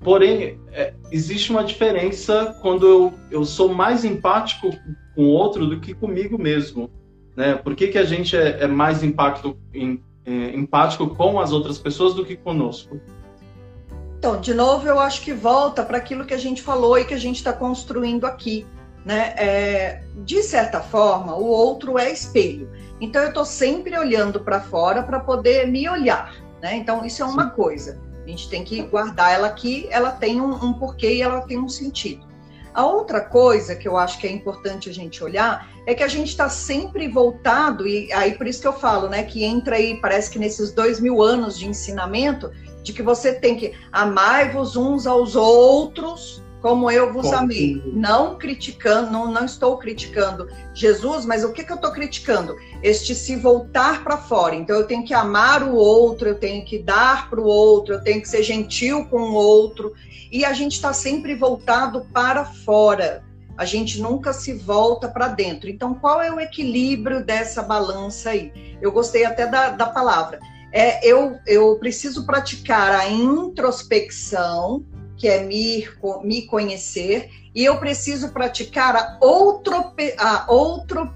[0.00, 4.70] Porém, é, existe uma diferença quando eu, eu sou mais empático
[5.14, 6.90] com o outro do que comigo mesmo.
[7.36, 7.54] Né?
[7.54, 11.76] Por que, que a gente é, é mais impacto, em, é, empático com as outras
[11.76, 13.00] pessoas do que conosco?
[14.16, 17.14] Então, de novo, eu acho que volta para aquilo que a gente falou e que
[17.14, 18.66] a gente está construindo aqui.
[19.04, 19.34] Né?
[19.36, 22.70] É, de certa forma, o outro é espelho.
[23.00, 26.36] Então, eu estou sempre olhando para fora para poder me olhar.
[26.62, 26.76] Né?
[26.76, 27.56] Então, isso é uma Sim.
[27.56, 28.00] coisa.
[28.22, 31.58] A gente tem que guardar ela aqui, ela tem um, um porquê e ela tem
[31.58, 32.28] um sentido.
[32.72, 36.08] A outra coisa que eu acho que é importante a gente olhar é que a
[36.08, 40.00] gente está sempre voltado, e aí por isso que eu falo, né, que entra aí,
[40.00, 42.50] parece que nesses dois mil anos de ensinamento,
[42.82, 47.82] de que você tem que amar-vos uns aos outros como eu vos amei.
[47.86, 52.54] Não criticando, não, não estou criticando Jesus, mas o que, que eu estou criticando?
[52.82, 54.54] Este se voltar para fora.
[54.54, 58.02] Então eu tenho que amar o outro, eu tenho que dar para o outro, eu
[58.02, 59.94] tenho que ser gentil com o outro.
[60.30, 63.24] E a gente está sempre voltado para fora.
[63.60, 65.68] A gente nunca se volta para dentro.
[65.68, 68.50] Então, qual é o equilíbrio dessa balança aí?
[68.80, 70.40] Eu gostei até da, da palavra.
[70.72, 74.82] É, eu, eu preciso praticar a introspecção
[75.14, 75.86] que é me,
[76.24, 81.12] me conhecer, e eu preciso praticar a outro, a outro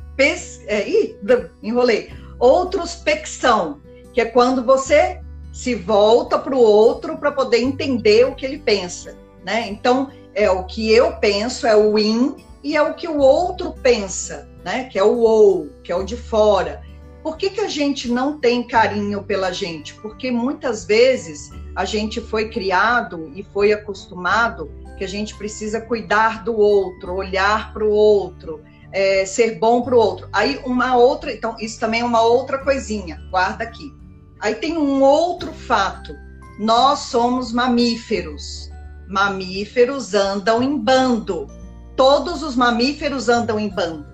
[0.66, 1.16] é, ih,
[1.62, 3.80] enrolei, outrospecção,
[4.12, 5.18] que é quando você
[5.50, 9.66] se volta para o outro para poder entender o que ele pensa, né?
[9.66, 13.72] Então, é o que eu penso, é o in, e é o que o outro
[13.82, 14.84] pensa, né?
[14.84, 16.82] Que é o ou, que é o de fora.
[17.22, 19.94] Por que, que a gente não tem carinho pela gente?
[19.94, 26.44] Porque muitas vezes a gente foi criado e foi acostumado que a gente precisa cuidar
[26.44, 30.28] do outro, olhar para o outro, é, ser bom para o outro.
[30.32, 33.92] Aí uma outra, então isso também é uma outra coisinha, guarda aqui.
[34.40, 36.14] Aí tem um outro fato.
[36.58, 38.70] Nós somos mamíferos.
[39.08, 41.48] Mamíferos andam em bando.
[41.96, 44.06] Todos os mamíferos andam em bando.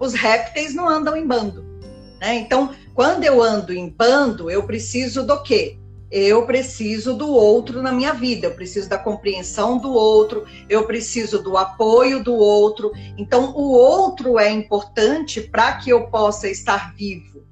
[0.00, 1.64] Os répteis não andam em bando.
[2.20, 2.36] Né?
[2.36, 5.78] Então, quando eu ando em bando, eu preciso do quê?
[6.10, 11.42] Eu preciso do outro na minha vida, eu preciso da compreensão do outro, eu preciso
[11.42, 12.92] do apoio do outro.
[13.18, 17.44] Então, o outro é importante para que eu possa estar vivo.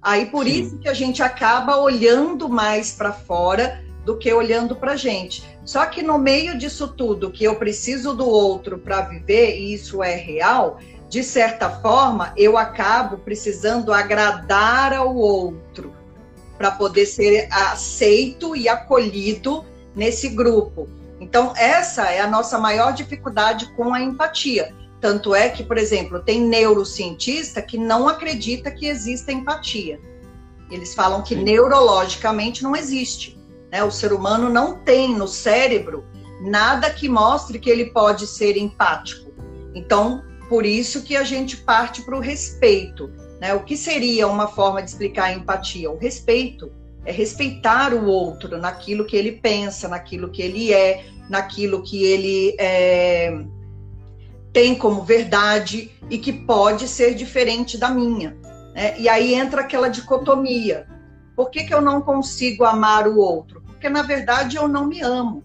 [0.00, 0.60] Aí, por Sim.
[0.60, 5.42] isso que a gente acaba olhando mais para fora do que olhando para a gente.
[5.64, 10.02] Só que no meio disso tudo, que eu preciso do outro para viver, e isso
[10.02, 15.94] é real, de certa forma, eu acabo precisando agradar ao outro
[16.58, 20.88] para poder ser aceito e acolhido nesse grupo.
[21.20, 24.74] Então, essa é a nossa maior dificuldade com a empatia.
[25.00, 30.00] Tanto é que, por exemplo, tem neurocientista que não acredita que exista empatia.
[30.70, 31.42] Eles falam que Sim.
[31.42, 33.33] neurologicamente não existe.
[33.74, 33.82] Né?
[33.82, 36.04] O ser humano não tem no cérebro
[36.40, 39.32] nada que mostre que ele pode ser empático.
[39.74, 43.10] Então, por isso que a gente parte para o respeito.
[43.40, 43.52] Né?
[43.52, 45.90] O que seria uma forma de explicar a empatia?
[45.90, 46.70] O respeito.
[47.04, 52.56] É respeitar o outro naquilo que ele pensa, naquilo que ele é, naquilo que ele
[52.58, 53.44] é,
[54.52, 58.36] tem como verdade e que pode ser diferente da minha.
[58.72, 58.98] Né?
[58.98, 60.86] E aí entra aquela dicotomia.
[61.36, 63.63] Por que, que eu não consigo amar o outro?
[63.84, 65.44] Porque na verdade eu não me amo.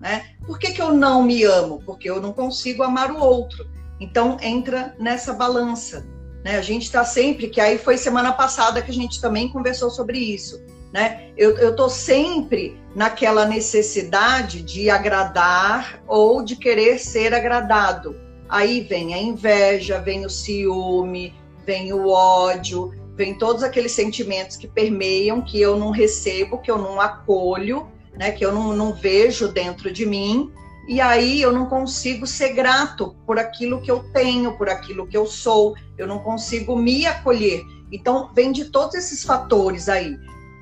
[0.00, 0.30] Né?
[0.46, 1.82] Por que, que eu não me amo?
[1.84, 3.68] Porque eu não consigo amar o outro.
[4.00, 6.06] Então entra nessa balança.
[6.42, 6.56] Né?
[6.56, 10.18] A gente está sempre, que aí foi semana passada que a gente também conversou sobre
[10.18, 10.58] isso.
[10.90, 11.30] Né?
[11.36, 18.16] Eu estou sempre naquela necessidade de agradar ou de querer ser agradado.
[18.48, 21.34] Aí vem a inveja, vem o ciúme,
[21.66, 26.78] vem o ódio, vem todos aqueles sentimentos que permeiam, que eu não recebo, que eu
[26.78, 30.50] não acolho, né, que eu não, não vejo dentro de mim,
[30.88, 35.16] e aí eu não consigo ser grato por aquilo que eu tenho, por aquilo que
[35.16, 37.62] eu sou, eu não consigo me acolher.
[37.90, 40.16] Então, vem de todos esses fatores aí.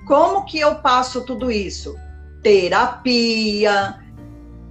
[0.07, 1.95] Como que eu passo tudo isso?
[2.43, 3.99] Terapia,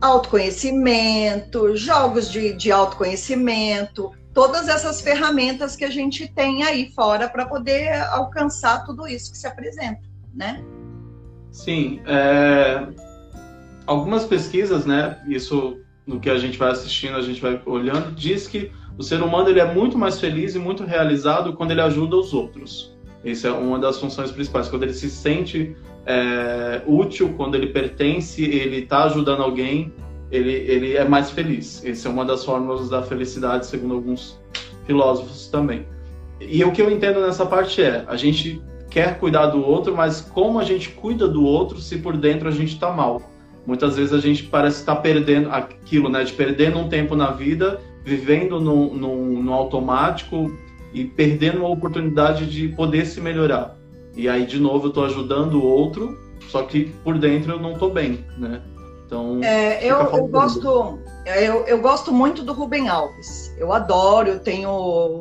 [0.01, 7.45] autoconhecimento, jogos de, de autoconhecimento, todas essas ferramentas que a gente tem aí fora para
[7.45, 10.01] poder alcançar tudo isso que se apresenta,
[10.33, 10.63] né?
[11.51, 12.87] Sim, é...
[13.85, 15.21] algumas pesquisas, né?
[15.27, 19.21] Isso no que a gente vai assistindo, a gente vai olhando, diz que o ser
[19.21, 22.97] humano ele é muito mais feliz e muito realizado quando ele ajuda os outros.
[23.23, 24.67] Isso é uma das funções principais.
[24.67, 29.93] Quando ele se sente é, útil, quando ele pertence, ele está ajudando alguém,
[30.31, 31.83] ele, ele é mais feliz.
[31.85, 34.39] Essa é uma das fórmulas da felicidade, segundo alguns
[34.85, 35.85] filósofos também.
[36.39, 40.21] E o que eu entendo nessa parte é, a gente quer cuidar do outro, mas
[40.21, 43.21] como a gente cuida do outro se por dentro a gente está mal?
[43.65, 46.23] Muitas vezes a gente parece estar tá perdendo aquilo, né?
[46.23, 50.51] De perdendo um tempo na vida, vivendo no, no, no automático
[50.93, 53.77] e perdendo uma oportunidade de poder se melhorar.
[54.15, 57.73] E aí, de novo, eu estou ajudando o outro, só que por dentro eu não
[57.73, 58.61] estou bem, né?
[59.09, 63.51] Então, é, eu, eu gosto, eu, eu gosto muito do Rubem Alves.
[63.57, 64.69] Eu adoro, eu tenho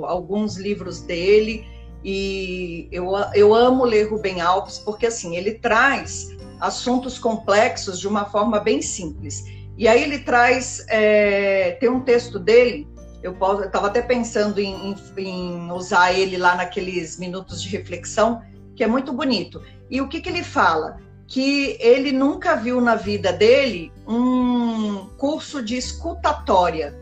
[0.05, 1.67] alguns livros dele
[2.05, 8.27] e eu, eu amo ler Rubem Alves porque assim ele traz assuntos complexos de uma
[8.27, 9.43] forma bem simples.
[9.79, 12.87] E aí ele traz é, tem um texto dele.
[13.23, 18.43] Eu estava até pensando em, em, em usar ele lá naqueles minutos de reflexão,
[18.77, 19.63] que é muito bonito.
[19.91, 21.08] E o que, que ele fala?
[21.29, 26.99] Que ele nunca viu na vida dele um curso de escutatória.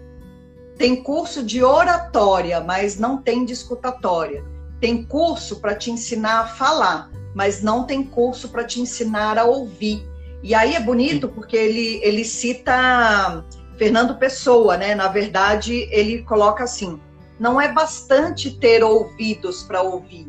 [0.76, 4.44] Tem curso de oratória, mas não tem de escutatória.
[4.80, 9.44] Tem curso para te ensinar a falar, mas não tem curso para te ensinar a
[9.44, 10.04] ouvir.
[10.42, 13.44] E aí é bonito porque ele, ele cita
[13.78, 14.96] Fernando Pessoa, né?
[14.96, 17.00] Na verdade, ele coloca assim:
[17.38, 20.28] não é bastante ter ouvidos para ouvir,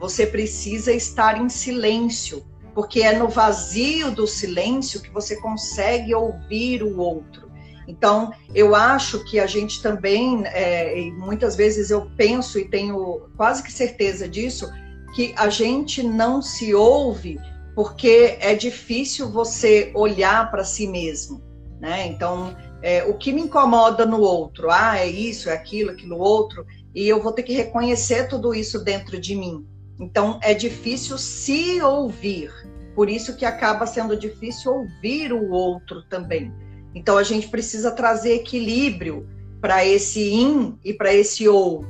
[0.00, 2.42] você precisa estar em silêncio
[2.74, 7.50] porque é no vazio do silêncio que você consegue ouvir o outro.
[7.86, 13.62] Então, eu acho que a gente também, é, muitas vezes eu penso e tenho quase
[13.62, 14.70] que certeza disso,
[15.14, 17.38] que a gente não se ouve
[17.74, 21.42] porque é difícil você olhar para si mesmo,
[21.80, 22.06] né?
[22.06, 26.64] Então, é, o que me incomoda no outro, ah, é isso, é aquilo, aquilo outro,
[26.94, 29.66] e eu vou ter que reconhecer tudo isso dentro de mim.
[29.98, 32.50] Então, é difícil se ouvir,
[32.94, 36.52] por isso que acaba sendo difícil ouvir o outro também.
[36.94, 39.28] Então, a gente precisa trazer equilíbrio
[39.60, 41.84] para esse in e para esse ou.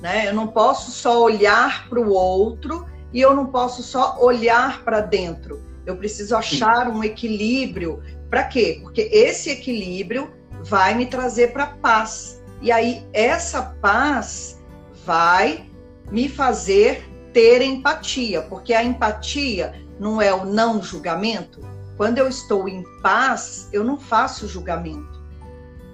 [0.00, 0.28] Né?
[0.28, 5.00] Eu não posso só olhar para o outro e eu não posso só olhar para
[5.00, 5.60] dentro.
[5.84, 8.02] Eu preciso achar um equilíbrio.
[8.28, 8.78] Para quê?
[8.82, 10.30] Porque esse equilíbrio
[10.64, 12.42] vai me trazer para paz.
[12.60, 14.60] E aí, essa paz
[15.04, 15.70] vai
[16.10, 17.04] me fazer
[17.36, 21.60] ter empatia, porque a empatia não é o não julgamento.
[21.94, 25.22] Quando eu estou em paz, eu não faço julgamento.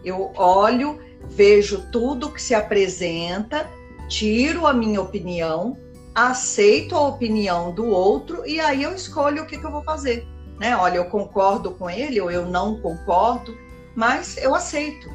[0.05, 3.69] Eu olho, vejo tudo que se apresenta,
[4.09, 5.77] tiro a minha opinião,
[6.15, 10.25] aceito a opinião do outro e aí eu escolho o que, que eu vou fazer.
[10.61, 10.77] Né?
[10.77, 13.59] Olha, eu concordo com ele ou eu não concordo,
[13.97, 15.11] mas eu aceito.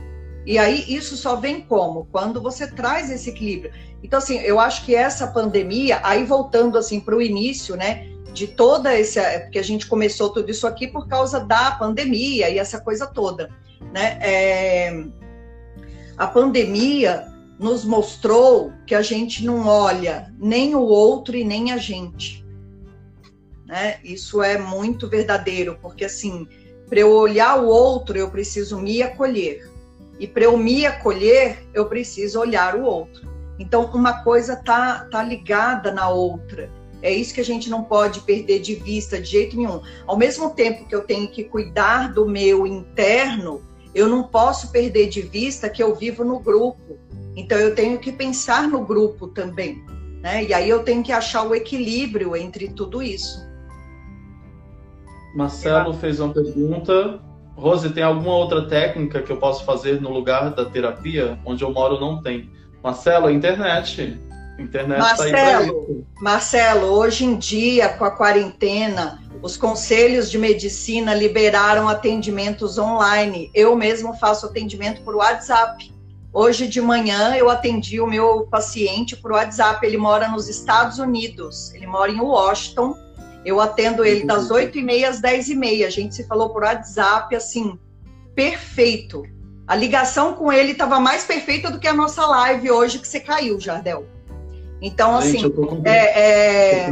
[0.45, 2.05] E aí isso só vem como?
[2.11, 3.71] Quando você traz esse equilíbrio.
[4.03, 8.07] Então, assim, eu acho que essa pandemia, aí voltando assim para o início, né?
[8.33, 9.21] De toda essa.
[9.41, 13.49] Porque a gente começou tudo isso aqui por causa da pandemia e essa coisa toda.
[13.93, 14.17] Né?
[14.21, 15.03] É,
[16.17, 17.27] a pandemia
[17.59, 22.45] nos mostrou que a gente não olha nem o outro e nem a gente.
[23.65, 23.99] Né?
[24.03, 26.47] Isso é muito verdadeiro, porque assim,
[26.87, 29.69] para eu olhar o outro, eu preciso me acolher.
[30.19, 33.36] E para eu me acolher, eu preciso olhar o outro.
[33.60, 36.70] Então, uma coisa tá, tá ligada na outra.
[37.01, 39.82] É isso que a gente não pode perder de vista de jeito nenhum.
[40.05, 43.62] Ao mesmo tempo que eu tenho que cuidar do meu interno,
[43.93, 46.97] eu não posso perder de vista que eu vivo no grupo.
[47.36, 49.84] Então, eu tenho que pensar no grupo também.
[50.22, 50.45] Né?
[50.45, 53.45] E aí eu tenho que achar o equilíbrio entre tudo isso.
[55.36, 57.22] Marcelo fez uma pergunta.
[57.55, 61.39] Rose, tem alguma outra técnica que eu posso fazer no lugar da terapia?
[61.45, 62.49] Onde eu moro não tem.
[62.88, 64.17] Marcelo, internet.
[64.57, 71.89] Internet Marcelo, tá Marcelo, hoje em dia, com a quarentena, os conselhos de medicina liberaram
[71.89, 73.51] atendimentos online.
[73.53, 75.93] Eu mesmo faço atendimento por WhatsApp.
[76.31, 79.85] Hoje de manhã eu atendi o meu paciente por WhatsApp.
[79.85, 82.95] Ele mora nos Estados Unidos, ele mora em Washington.
[83.43, 85.85] Eu atendo ele das 8h30 às 10h30.
[85.85, 87.77] A gente se falou por WhatsApp, assim,
[88.33, 89.23] perfeito.
[89.68, 93.20] A ligação com ele estava mais perfeita do que a nossa live hoje que você
[93.20, 94.05] caiu, Jardel.
[94.82, 96.91] Então, Gente, assim, é, é...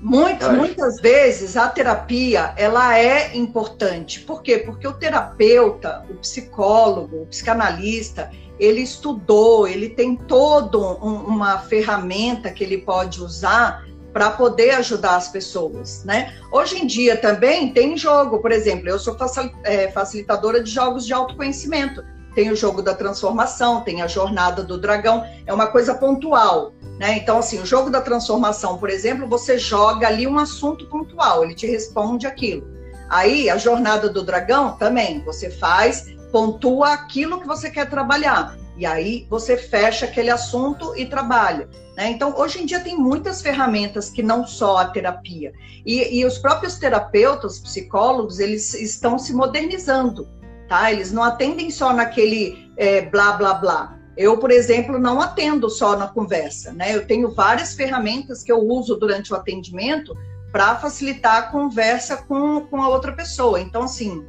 [0.00, 4.20] Muito, muitas vezes a terapia ela é importante.
[4.20, 4.58] Por quê?
[4.58, 12.50] Porque o terapeuta, o psicólogo, o psicanalista, ele estudou, ele tem toda um, uma ferramenta
[12.50, 16.34] que ele pode usar para poder ajudar as pessoas, né?
[16.52, 19.16] Hoje em dia também tem jogo, por exemplo, eu sou
[19.64, 22.04] é, facilitadora de jogos de autoconhecimento.
[22.34, 27.16] Tem o jogo da transformação, tem a jornada do dragão, é uma coisa pontual, né?
[27.16, 31.54] Então, assim, o jogo da transformação, por exemplo, você joga ali um assunto pontual, ele
[31.54, 32.66] te responde aquilo.
[33.08, 38.56] Aí, a jornada do dragão também, você faz, pontua aquilo que você quer trabalhar.
[38.76, 41.68] E aí você fecha aquele assunto e trabalha.
[42.00, 42.12] Né?
[42.12, 45.52] Então, hoje em dia tem muitas ferramentas que não só a terapia.
[45.84, 50.26] E, e os próprios terapeutas, psicólogos, eles estão se modernizando.
[50.66, 50.90] Tá?
[50.90, 53.98] Eles não atendem só naquele é, blá, blá, blá.
[54.16, 56.72] Eu, por exemplo, não atendo só na conversa.
[56.72, 56.96] Né?
[56.96, 60.16] Eu tenho várias ferramentas que eu uso durante o atendimento
[60.50, 63.60] para facilitar a conversa com, com a outra pessoa.
[63.60, 64.24] Então, assim,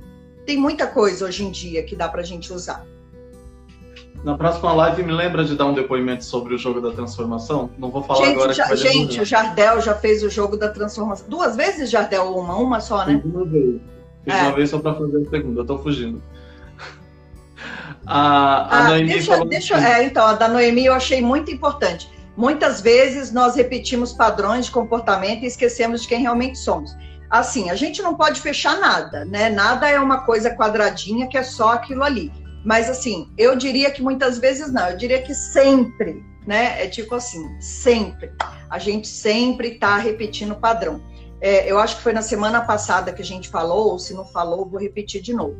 [0.45, 2.85] tem muita coisa hoje em dia que dá para a gente usar.
[4.23, 7.71] Na próxima live, me lembra de dar um depoimento sobre o jogo da transformação?
[7.77, 8.53] Não vou falar gente, agora.
[8.53, 11.27] Já, gente, o Jardel já fez o jogo da transformação.
[11.27, 12.35] Duas vezes, Jardel?
[12.35, 12.55] Uma?
[12.55, 13.19] Uma só, né?
[13.21, 13.81] Fiz uma vez.
[14.23, 14.41] Fiz é.
[14.43, 15.61] uma vez só para fazer a segunda.
[15.61, 16.21] Eu tô fugindo.
[18.05, 19.47] A, a ah, Noemi deixa, falou...
[19.47, 22.09] deixa, é, então, a da Noemi eu achei muito importante.
[22.35, 26.95] Muitas vezes nós repetimos padrões de comportamento e esquecemos de quem realmente somos.
[27.29, 29.49] Assim, a gente não pode fechar nada, né?
[29.49, 32.31] Nada é uma coisa quadradinha que é só aquilo ali.
[32.63, 36.83] Mas assim, eu diria que muitas vezes não, eu diria que sempre, né?
[36.83, 38.31] É tipo assim, sempre.
[38.69, 41.01] A gente sempre está repetindo o padrão.
[41.39, 44.25] É, eu acho que foi na semana passada que a gente falou, ou se não
[44.25, 45.55] falou, vou repetir de novo.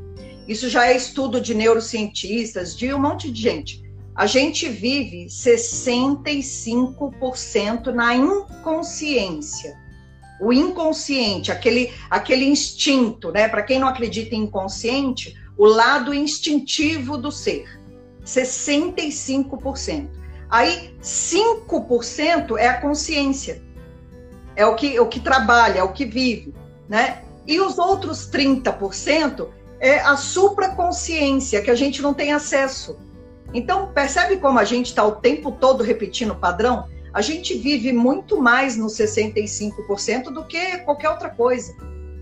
[0.47, 3.81] Isso já é estudo de neurocientistas, de um monte de gente.
[4.15, 9.79] A gente vive 65% na inconsciência.
[10.39, 13.47] o inconsciente, aquele, aquele instinto, né?
[13.47, 17.67] Para quem não acredita em inconsciente, o lado instintivo do ser,
[18.25, 20.09] 65%.
[20.49, 23.61] Aí 5% é a consciência.
[24.55, 26.51] É o que, o que trabalha, é o que vive,
[26.89, 27.21] né?
[27.45, 29.49] E os outros 30%
[29.79, 32.97] é a supraconsciência, que a gente não tem acesso.
[33.53, 36.89] Então, percebe como a gente está o tempo todo repetindo o padrão?
[37.13, 41.71] A gente vive muito mais nos 65% do que qualquer outra coisa,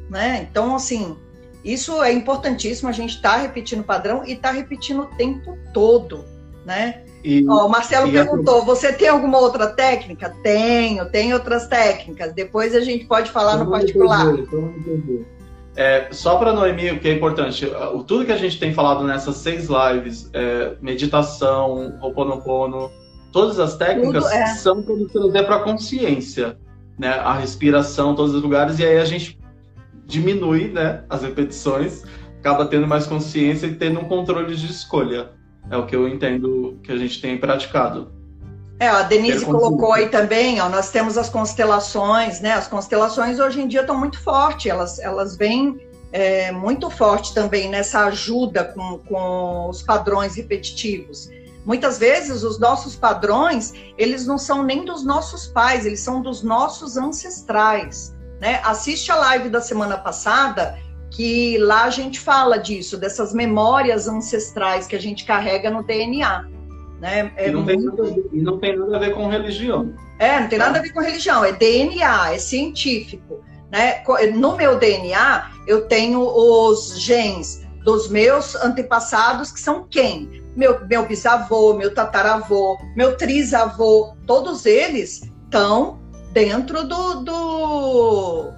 [0.10, 0.46] né?
[0.52, 1.16] Então, assim,
[1.64, 6.24] isso é importantíssimo, a gente está repetindo o padrão e está repetindo o tempo todo,
[6.66, 7.04] né?
[7.24, 8.66] E, Ó, o Marcelo perguntou: a...
[8.66, 10.34] você tem alguma outra técnica?
[10.42, 12.34] Tenho, tem outras técnicas.
[12.34, 14.34] Depois a gente pode falar no particular.
[14.34, 15.26] Entender,
[15.76, 19.04] é, só para Noemi, o que é importante, o, tudo que a gente tem falado
[19.06, 22.92] nessas seis lives, é, meditação, Ho'oponopono,
[23.32, 24.48] todas as técnicas é.
[24.56, 26.58] são para trazer para a consciência,
[26.98, 27.10] né?
[27.10, 29.40] A respiração, todos os lugares, e aí a gente
[30.10, 31.04] diminui, né?
[31.08, 32.04] As repetições,
[32.40, 35.30] acaba tendo mais consciência e tendo um controle de escolha.
[35.70, 38.12] É o que eu entendo que a gente tem praticado.
[38.80, 42.54] É, a Denise colocou aí também, ó, nós temos as constelações, né?
[42.54, 45.78] As constelações hoje em dia estão muito fortes, elas, elas vêm
[46.12, 51.30] é, muito forte também nessa ajuda com, com os padrões repetitivos.
[51.66, 56.42] Muitas vezes os nossos padrões, eles não são nem dos nossos pais, eles são dos
[56.42, 58.62] nossos ancestrais, né?
[58.64, 60.78] Assiste a live da semana passada,
[61.12, 66.48] que lá a gente fala disso, dessas memórias ancestrais que a gente carrega no DNA.
[67.00, 67.32] Né?
[67.36, 68.04] É e, não muito...
[68.04, 69.94] ver, e, não tem nada a ver com religião.
[70.20, 73.42] É, não tem nada a ver com religião, é DNA, é científico.
[73.72, 74.04] Né?
[74.34, 80.44] No meu DNA, eu tenho os genes dos meus antepassados, que são quem?
[80.56, 86.00] Meu, meu bisavô, meu tataravô, meu trisavô, todos eles estão
[86.40, 88.52] dentro do, do,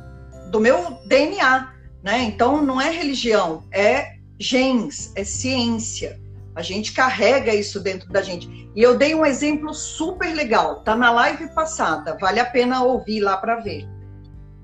[0.52, 1.74] do meu DNA.
[2.04, 2.24] Né?
[2.24, 6.20] Então, não é religião, é genes, é ciência.
[6.56, 8.70] A gente carrega isso dentro da gente.
[8.76, 13.22] E eu dei um exemplo super legal, tá na live passada, vale a pena ouvir
[13.22, 13.88] lá para ver.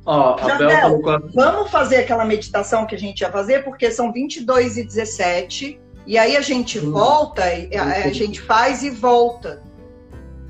[0.06, 1.02] Ó, oh, Abel,
[1.34, 6.18] vamos fazer aquela meditação que a gente ia fazer, porque são 22 e 17, e
[6.18, 6.92] aí a gente hum.
[6.92, 9.62] volta, a, a gente faz e volta.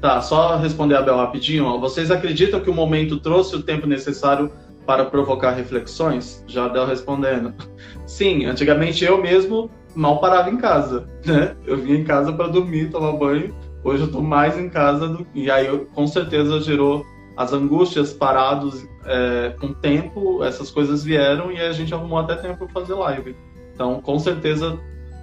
[0.02, 1.80] Tá, só responder a Bel rapidinho.
[1.80, 4.52] Vocês acreditam que o momento trouxe o tempo necessário
[4.86, 6.43] para provocar reflexões?
[6.48, 7.54] Já deu respondendo.
[8.06, 11.56] Sim, antigamente eu mesmo mal parava em casa, né?
[11.66, 13.56] Eu vinha em casa para dormir, tomar banho.
[13.84, 15.26] Hoje eu tô mais em casa do...
[15.34, 17.04] e aí eu, com certeza gerou
[17.36, 22.66] as angústias parados é, com tempo, essas coisas vieram e a gente arrumou até tempo
[22.66, 23.36] para fazer live.
[23.74, 24.78] Então, com certeza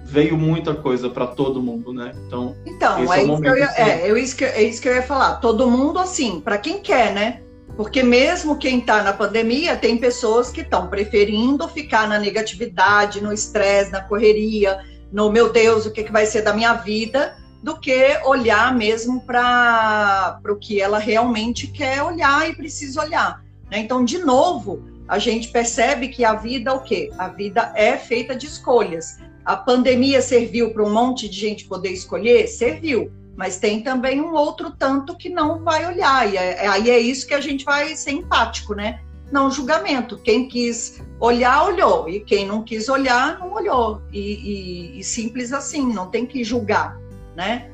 [0.05, 2.13] veio muita coisa para todo mundo, né?
[2.27, 4.87] Então, então é, é, isso que eu ia, é, eu, isso que, é isso que
[4.87, 5.37] eu ia falar.
[5.37, 7.41] Todo mundo, assim, para quem quer, né?
[7.75, 13.33] Porque mesmo quem está na pandemia, tem pessoas que estão preferindo ficar na negatividade, no
[13.33, 14.79] estresse, na correria,
[15.11, 19.21] no meu Deus, o que, que vai ser da minha vida, do que olhar mesmo
[19.21, 23.43] para o que ela realmente quer olhar e precisa olhar.
[23.69, 23.79] Né?
[23.79, 27.11] Então, de novo, a gente percebe que a vida o quê?
[27.17, 29.17] A vida é feita de escolhas.
[29.45, 32.47] A pandemia serviu para um monte de gente poder escolher?
[32.47, 36.31] Serviu mas tem também um outro tanto que não vai olhar.
[36.31, 39.01] E é, é, aí é isso que a gente vai ser empático, né?
[39.31, 40.17] Não julgamento.
[40.19, 42.07] Quem quis olhar, olhou.
[42.07, 44.01] E quem não quis olhar, não olhou.
[44.11, 46.97] E, e, e simples assim, não tem que julgar,
[47.35, 47.69] né?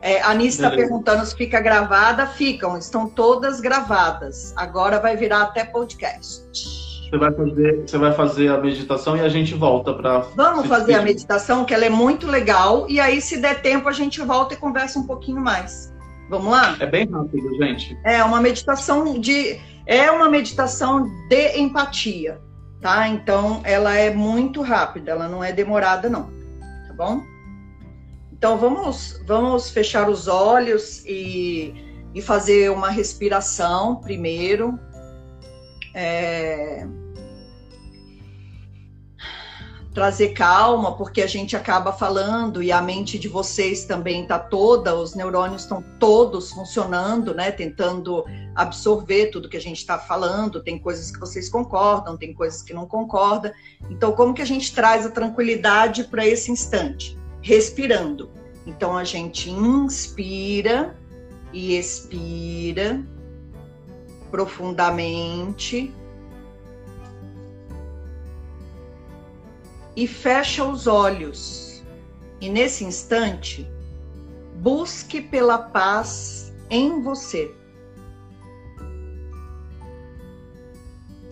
[0.00, 2.26] É, a Anice está perguntando se fica gravada.
[2.26, 4.52] Ficam, estão todas gravadas.
[4.56, 6.93] Agora vai virar até podcast.
[7.14, 10.18] Você vai fazer, você vai fazer a meditação e a gente volta para.
[10.34, 12.86] Vamos fazer a meditação, que ela é muito legal.
[12.88, 15.94] E aí, se der tempo, a gente volta e conversa um pouquinho mais.
[16.28, 16.76] Vamos lá?
[16.80, 17.96] É bem rápido, gente.
[18.02, 19.60] É uma meditação de.
[19.86, 22.40] É uma meditação de empatia,
[22.80, 23.06] tá?
[23.06, 26.30] Então, ela é muito rápida, ela não é demorada, não.
[26.88, 27.22] Tá bom?
[28.32, 31.74] Então, vamos, vamos fechar os olhos e,
[32.12, 34.76] e fazer uma respiração primeiro.
[35.94, 36.88] É
[39.94, 44.92] trazer calma, porque a gente acaba falando e a mente de vocês também está toda,
[44.96, 47.52] os neurônios estão todos funcionando, né?
[47.52, 48.24] Tentando
[48.56, 50.60] absorver tudo que a gente está falando.
[50.60, 53.52] Tem coisas que vocês concordam, tem coisas que não concordam.
[53.88, 57.16] Então, como que a gente traz a tranquilidade para esse instante?
[57.40, 58.28] Respirando.
[58.66, 60.96] Então, a gente inspira
[61.52, 63.00] e expira
[64.28, 65.94] profundamente
[69.96, 71.82] e fecha os olhos.
[72.40, 73.66] E nesse instante,
[74.56, 77.54] busque pela paz em você.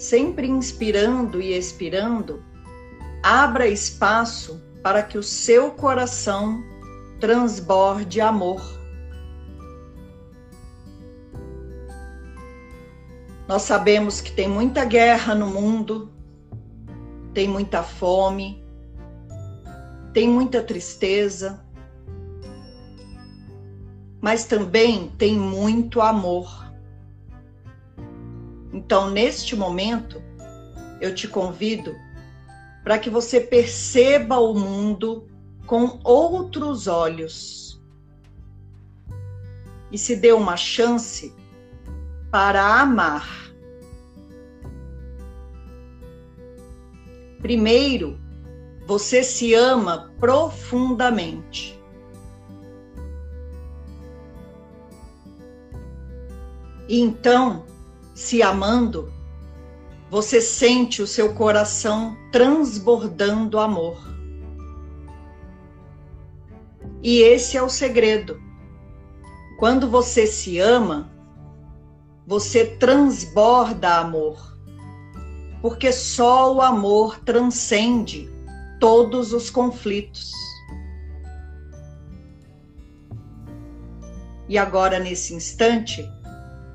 [0.03, 2.43] sempre inspirando e expirando,
[3.23, 6.61] abra espaço para que o seu coração
[7.21, 8.61] transborde amor.
[13.47, 16.12] Nós sabemos que tem muita guerra no mundo,
[17.33, 18.62] tem muita fome,
[20.12, 21.64] tem muita tristeza,
[24.20, 26.70] mas também tem muito amor.
[28.72, 30.22] Então, neste momento,
[31.01, 31.95] eu te convido
[32.85, 35.28] para que você perceba o mundo
[35.66, 37.80] com outros olhos
[39.91, 41.35] e se dê uma chance
[42.30, 43.41] para amar.
[47.43, 48.18] Primeiro,
[48.86, 51.78] você se ama profundamente.
[56.88, 57.66] E então,
[58.14, 59.12] se amando,
[60.09, 63.99] você sente o seu coração transbordando amor.
[67.03, 68.38] E esse é o segredo.
[69.59, 71.11] Quando você se ama,
[72.26, 74.52] você transborda amor.
[75.63, 78.29] Porque só o amor transcende
[78.81, 80.33] todos os conflitos.
[84.49, 86.05] E agora, nesse instante,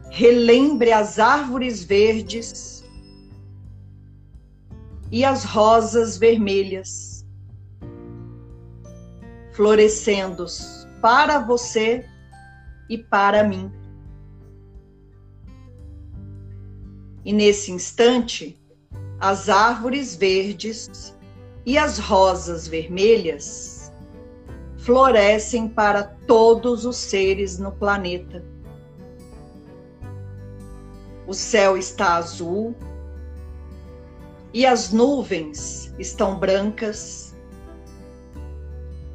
[0.10, 2.84] relembre as árvores verdes
[5.12, 7.26] e as rosas vermelhas,
[9.52, 10.46] florescendo
[11.02, 12.06] para você
[12.90, 13.72] e para mim.
[17.26, 18.58] E nesse instante,
[19.20, 21.16] as árvores verdes
[21.66, 23.92] e as rosas vermelhas
[24.78, 28.44] florescem para todos os seres no planeta.
[31.26, 32.76] O céu está azul
[34.54, 37.36] e as nuvens estão brancas.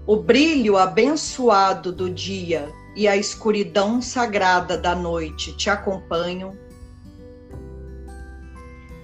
[0.07, 6.55] O brilho abençoado do dia e a escuridão sagrada da noite te acompanham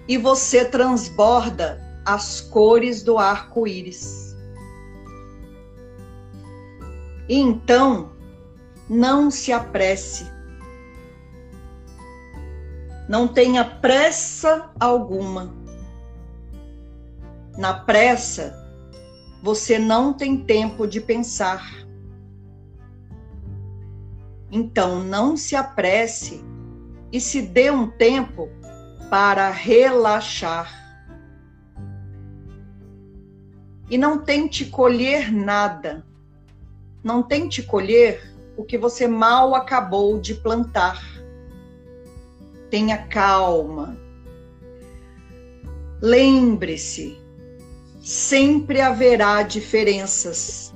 [0.09, 4.35] e você transborda as cores do arco-íris.
[7.29, 8.11] Então,
[8.89, 10.27] não se apresse.
[13.07, 15.55] Não tenha pressa alguma.
[17.59, 18.55] Na pressa,
[19.43, 21.63] você não tem tempo de pensar.
[24.51, 26.43] Então, não se apresse
[27.13, 28.49] e se dê um tempo
[29.11, 30.71] para relaxar.
[33.91, 36.05] E não tente colher nada.
[37.03, 41.03] Não tente colher o que você mal acabou de plantar.
[42.71, 43.97] Tenha calma.
[46.03, 47.19] Lembre-se,
[48.03, 50.73] sempre haverá diferenças,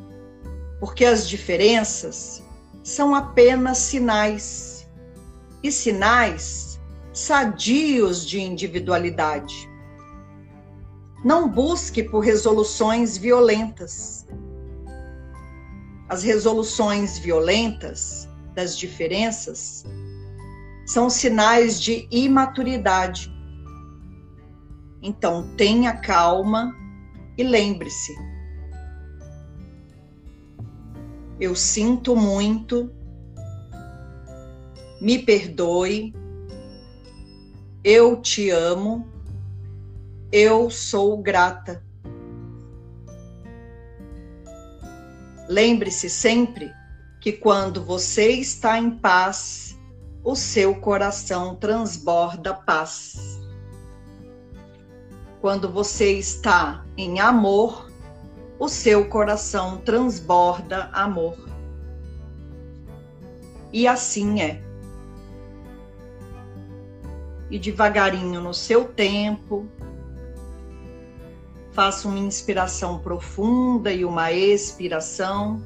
[0.81, 2.43] porque as diferenças
[2.83, 4.89] são apenas sinais.
[5.63, 6.72] E sinais
[7.13, 9.69] sadios de individualidade.
[11.25, 14.27] Não busque por resoluções violentas.
[16.09, 19.85] As resoluções violentas das diferenças
[20.87, 23.33] são sinais de imaturidade.
[25.01, 26.75] Então, tenha calma
[27.39, 28.15] e lembre-se:
[31.41, 32.91] eu sinto muito,
[35.01, 36.15] me perdoe,
[37.85, 39.09] eu te amo,
[40.31, 41.83] eu sou grata.
[45.49, 46.73] Lembre-se sempre
[47.21, 49.77] que quando você está em paz,
[50.23, 53.41] o seu coração transborda paz.
[55.41, 57.91] Quando você está em amor,
[58.61, 61.37] o seu coração transborda amor.
[63.73, 64.63] E assim é
[67.53, 69.69] e devagarinho no seu tempo.
[71.73, 75.63] Faça uma inspiração profunda e uma expiração.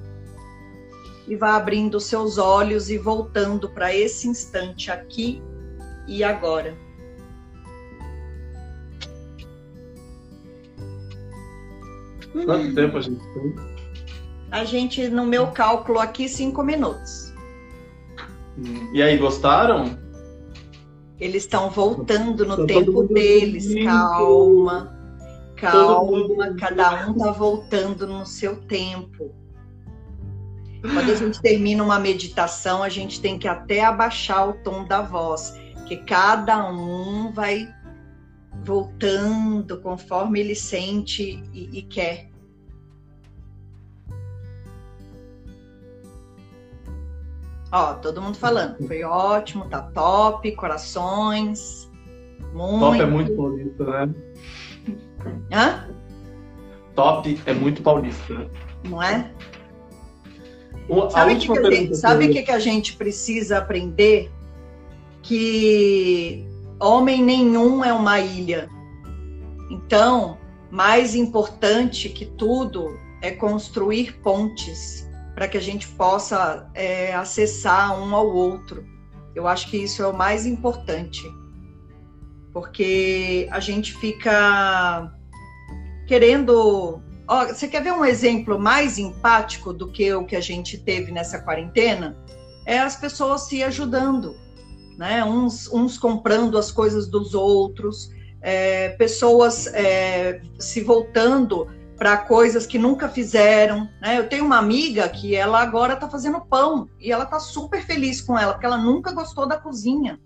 [1.29, 5.41] E vá abrindo seus olhos e voltando para esse instante aqui
[6.09, 6.77] e agora.
[12.45, 13.55] Quanto tempo a gente tem?
[14.51, 17.33] A gente, no meu cálculo aqui, cinco minutos.
[18.93, 20.06] E aí, gostaram?
[21.19, 23.75] Eles estão voltando no tempo deles.
[23.85, 24.95] Calma,
[25.57, 26.55] calma.
[26.59, 29.35] Cada um está voltando no seu tempo.
[30.83, 35.01] Quando a gente termina uma meditação, a gente tem que até abaixar o tom da
[35.01, 35.55] voz,
[35.87, 37.67] que cada um vai
[38.63, 42.31] voltando conforme ele sente e, e quer.
[47.73, 51.91] Ó, todo mundo falando, foi ótimo, tá top, corações.
[52.53, 52.81] Muito.
[52.81, 54.15] Top é muito paulista, né?
[55.53, 55.89] Hã?
[56.95, 58.51] Top é muito paulista.
[58.85, 59.31] Não é?
[60.89, 64.31] O, sabe o que, que, gente, sabe que, que a gente precisa aprender?
[65.23, 66.47] Que
[66.81, 68.69] homem nenhum é uma ilha.
[69.69, 70.39] Então,
[70.71, 75.06] mais importante que tudo é construir pontes
[75.37, 78.85] para que a gente possa é, acessar um ao outro.
[79.37, 81.23] Eu acho que isso é o mais importante,
[82.53, 85.13] porque a gente fica
[86.09, 87.01] querendo.
[87.29, 91.13] Ó, você quer ver um exemplo mais empático do que o que a gente teve
[91.13, 92.17] nessa quarentena?
[92.65, 94.35] É as pessoas se ajudando
[94.97, 95.25] né?
[95.25, 98.11] Uns, uns comprando as coisas dos outros,
[98.41, 103.89] é, pessoas é, se voltando para coisas que nunca fizeram.
[104.01, 104.19] Né?
[104.19, 108.21] Eu tenho uma amiga que ela agora está fazendo pão e ela está super feliz
[108.21, 110.19] com ela, porque ela nunca gostou da cozinha.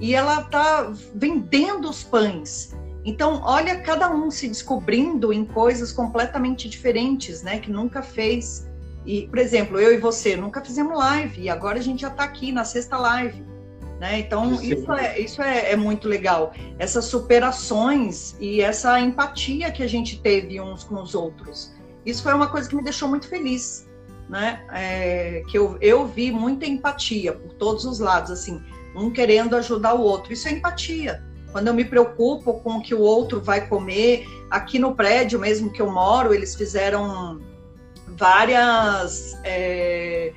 [0.00, 2.74] E ela está vendendo os pães.
[3.04, 7.58] Então, olha cada um se descobrindo em coisas completamente diferentes, né?
[7.58, 8.68] Que nunca fez.
[9.04, 12.22] E, por exemplo, eu e você nunca fizemos live, e agora a gente já está
[12.22, 13.44] aqui na sexta live.
[14.02, 14.18] Né?
[14.18, 16.52] Então, isso, é, isso é, é, muito legal.
[16.76, 21.72] Essas superações e essa empatia que a gente teve uns com os outros.
[22.04, 23.88] Isso foi uma coisa que me deixou muito feliz.
[24.28, 24.60] Né?
[24.72, 28.60] É, que eu, eu vi muita empatia por todos os lados, assim,
[28.96, 30.32] um querendo ajudar o outro.
[30.32, 31.22] Isso é empatia.
[31.52, 35.70] Quando eu me preocupo com o que o outro vai comer, aqui no prédio mesmo
[35.70, 37.40] que eu moro, eles fizeram
[38.08, 39.38] várias.
[39.44, 40.32] É,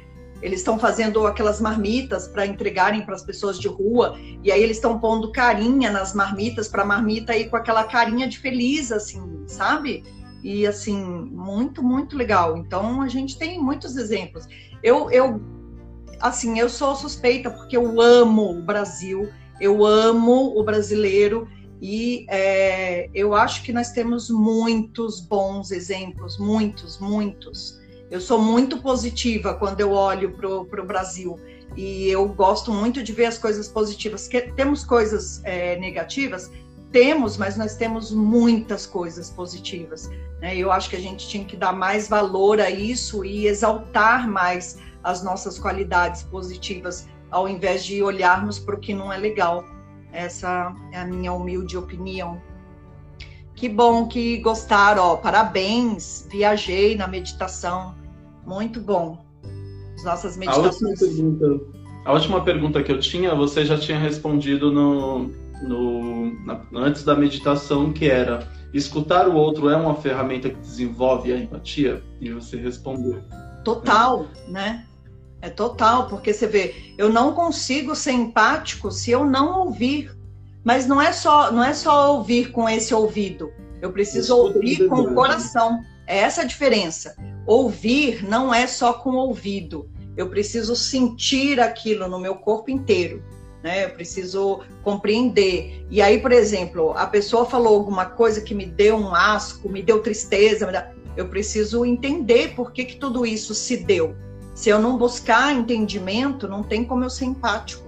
[0.46, 4.78] eles estão fazendo aquelas marmitas para entregarem para as pessoas de rua, e aí eles
[4.78, 9.44] estão pondo carinha nas marmitas para a marmita ir com aquela carinha de feliz, assim,
[9.48, 10.04] sabe?
[10.44, 12.58] E assim, muito, muito legal.
[12.58, 14.48] Então a gente tem muitos exemplos.
[14.84, 15.42] Eu, eu
[16.22, 19.28] assim, eu sou suspeita porque eu amo o Brasil,
[19.60, 21.48] eu amo o brasileiro
[21.82, 27.84] e é, eu acho que nós temos muitos bons exemplos, muitos, muitos.
[28.10, 31.40] Eu sou muito positiva quando eu olho para o Brasil
[31.76, 34.28] e eu gosto muito de ver as coisas positivas.
[34.28, 36.52] Que, temos coisas é, negativas?
[36.92, 40.10] Temos, mas nós temos muitas coisas positivas.
[40.40, 40.56] Né?
[40.56, 44.78] Eu acho que a gente tinha que dar mais valor a isso e exaltar mais
[45.04, 49.66] as nossas qualidades positivas, ao invés de olharmos para o que não é legal.
[50.14, 52.42] Essa é a minha humilde opinião.
[53.56, 56.28] Que bom que gostaram, ó, parabéns.
[56.30, 57.96] Viajei na meditação,
[58.46, 59.26] muito bom.
[59.96, 60.82] As nossas meditações.
[60.82, 61.66] A última pergunta,
[62.06, 65.32] a última pergunta que eu tinha, você já tinha respondido no,
[65.64, 71.32] no na, antes da meditação, que era escutar o outro é uma ferramenta que desenvolve
[71.32, 72.04] a empatia?
[72.20, 73.24] E você respondeu.
[73.64, 74.86] Total, né?
[75.42, 80.12] É total, porque você vê, eu não consigo ser empático se eu não ouvir
[80.66, 83.54] mas não é só, não é só ouvir com esse ouvido.
[83.80, 85.80] Eu preciso ouvir com o coração.
[86.08, 87.16] É essa a diferença.
[87.46, 89.88] Ouvir não é só com o ouvido.
[90.18, 93.24] Eu preciso sentir aquilo no meu corpo inteiro.
[93.64, 93.86] Né?
[93.86, 95.86] Eu preciso compreender.
[95.92, 99.84] E aí, por exemplo, a pessoa falou alguma coisa que me deu um asco, me
[99.84, 100.66] deu tristeza.
[100.66, 100.92] Me dá...
[101.16, 104.16] Eu preciso entender por que, que tudo isso se deu.
[104.56, 107.85] Se eu não buscar entendimento, não tem como eu ser empático.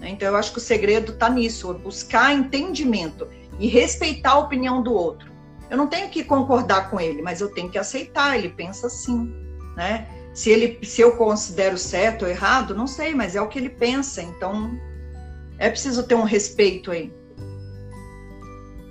[0.00, 0.10] Né?
[0.10, 3.28] Então, eu acho que o segredo está nisso, buscar entendimento
[3.58, 5.30] e respeitar a opinião do outro.
[5.70, 8.36] Eu não tenho que concordar com ele, mas eu tenho que aceitar.
[8.36, 9.32] Ele pensa assim,
[9.76, 10.08] né?
[10.32, 13.68] Se ele, se eu considero certo ou errado, não sei, mas é o que ele
[13.68, 14.22] pensa.
[14.22, 14.72] Então,
[15.58, 17.12] é preciso ter um respeito aí.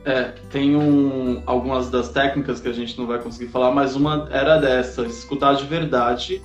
[0.05, 4.29] É, tem um, algumas das técnicas que a gente não vai conseguir falar, mas uma
[4.31, 6.41] era dessa: escutar de verdade,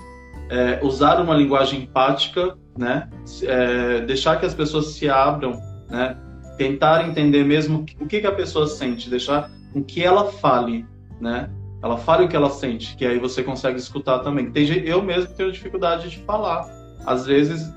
[0.51, 3.09] é, usar uma linguagem empática né?
[3.43, 6.17] É, deixar que as pessoas se abram, né?
[6.57, 10.87] Tentar entender mesmo o que, que a pessoa sente, deixar com que ela fale,
[11.21, 11.51] né?
[11.83, 14.51] Ela fale o que ela sente, que aí você consegue escutar também.
[14.51, 16.67] Tem, eu mesmo tenho dificuldade de falar,
[17.05, 17.71] às vezes,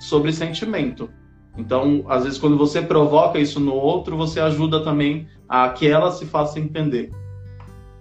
[0.00, 1.08] sobre sentimento.
[1.56, 6.10] Então, às vezes, quando você provoca isso no outro, você ajuda também a que ela
[6.10, 7.10] se faça entender.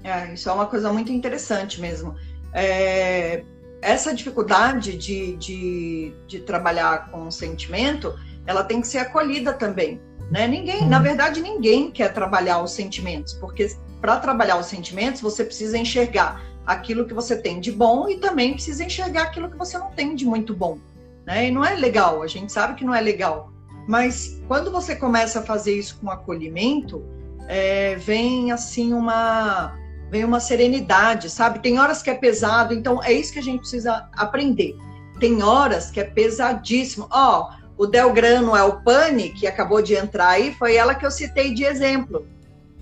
[0.04, 2.16] É, isso é uma coisa muito interessante mesmo.
[2.54, 3.44] É,
[3.82, 8.14] essa dificuldade de, de, de trabalhar com sentimento,
[8.46, 10.00] ela tem que ser acolhida também.
[10.30, 10.48] Né?
[10.48, 11.04] Ninguém, na uhum.
[11.04, 17.06] verdade, ninguém quer trabalhar os sentimentos, porque para trabalhar os sentimentos você precisa enxergar aquilo
[17.06, 20.26] que você tem de bom e também precisa enxergar aquilo que você não tem de
[20.26, 20.78] muito bom.
[21.26, 21.48] Né?
[21.48, 23.52] E não é legal, a gente sabe que não é legal.
[23.88, 27.04] Mas quando você começa a fazer isso com acolhimento,
[27.48, 29.78] é, vem assim uma
[30.12, 31.60] vem uma serenidade, sabe?
[31.60, 34.76] Tem horas que é pesado, então é isso que a gente precisa aprender.
[35.22, 37.08] Tem horas que é pesadíssimo.
[37.10, 37.48] Ó,
[37.78, 41.12] oh, o Delgrano é o Pane, que acabou de entrar aí, foi ela que eu
[41.12, 42.28] citei de exemplo.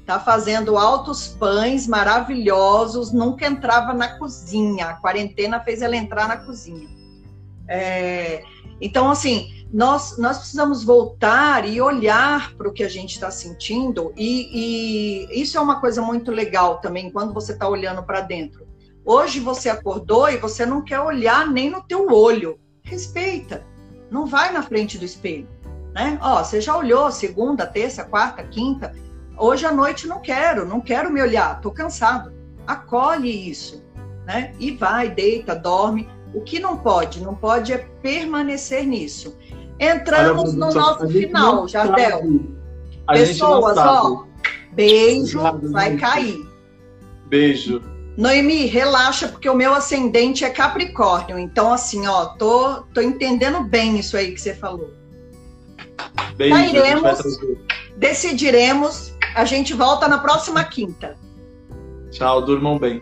[0.07, 4.87] Tá fazendo altos pães maravilhosos, nunca entrava na cozinha.
[4.87, 6.89] A quarentena fez ela entrar na cozinha.
[7.67, 8.41] É,
[8.81, 14.11] então, assim, nós, nós precisamos voltar e olhar para o que a gente está sentindo,
[14.17, 18.67] e, e, isso é uma coisa muito legal também, quando você está olhando para dentro.
[19.05, 22.59] Hoje você acordou e você não quer olhar nem no teu olho.
[22.83, 23.65] Respeita,
[24.09, 25.47] não vai na frente do espelho.
[25.93, 26.17] Né?
[26.21, 28.93] Ó, você já olhou segunda, terça, quarta, quinta.
[29.37, 32.33] Hoje à noite não quero, não quero me olhar, estou cansado.
[32.67, 33.83] Acolhe isso,
[34.25, 34.53] né?
[34.59, 36.07] E vai, deita, dorme.
[36.33, 37.21] O que não pode?
[37.21, 39.35] Não pode é permanecer nisso.
[39.79, 42.21] Entramos no nosso final, Jardel.
[43.07, 44.25] Pessoas, ó,
[44.73, 45.39] beijo,
[45.71, 46.37] vai cair.
[47.27, 47.81] Beijo.
[48.17, 51.39] Noemi, relaxa, porque o meu ascendente é Capricórnio.
[51.39, 54.93] Então, assim, ó, tô, tô entendendo bem isso aí que você falou.
[56.35, 57.39] Beijo, Sairemos,
[57.95, 59.13] decidiremos.
[59.35, 61.17] A gente volta na próxima quinta.
[62.11, 63.01] Tchau, durmam bem.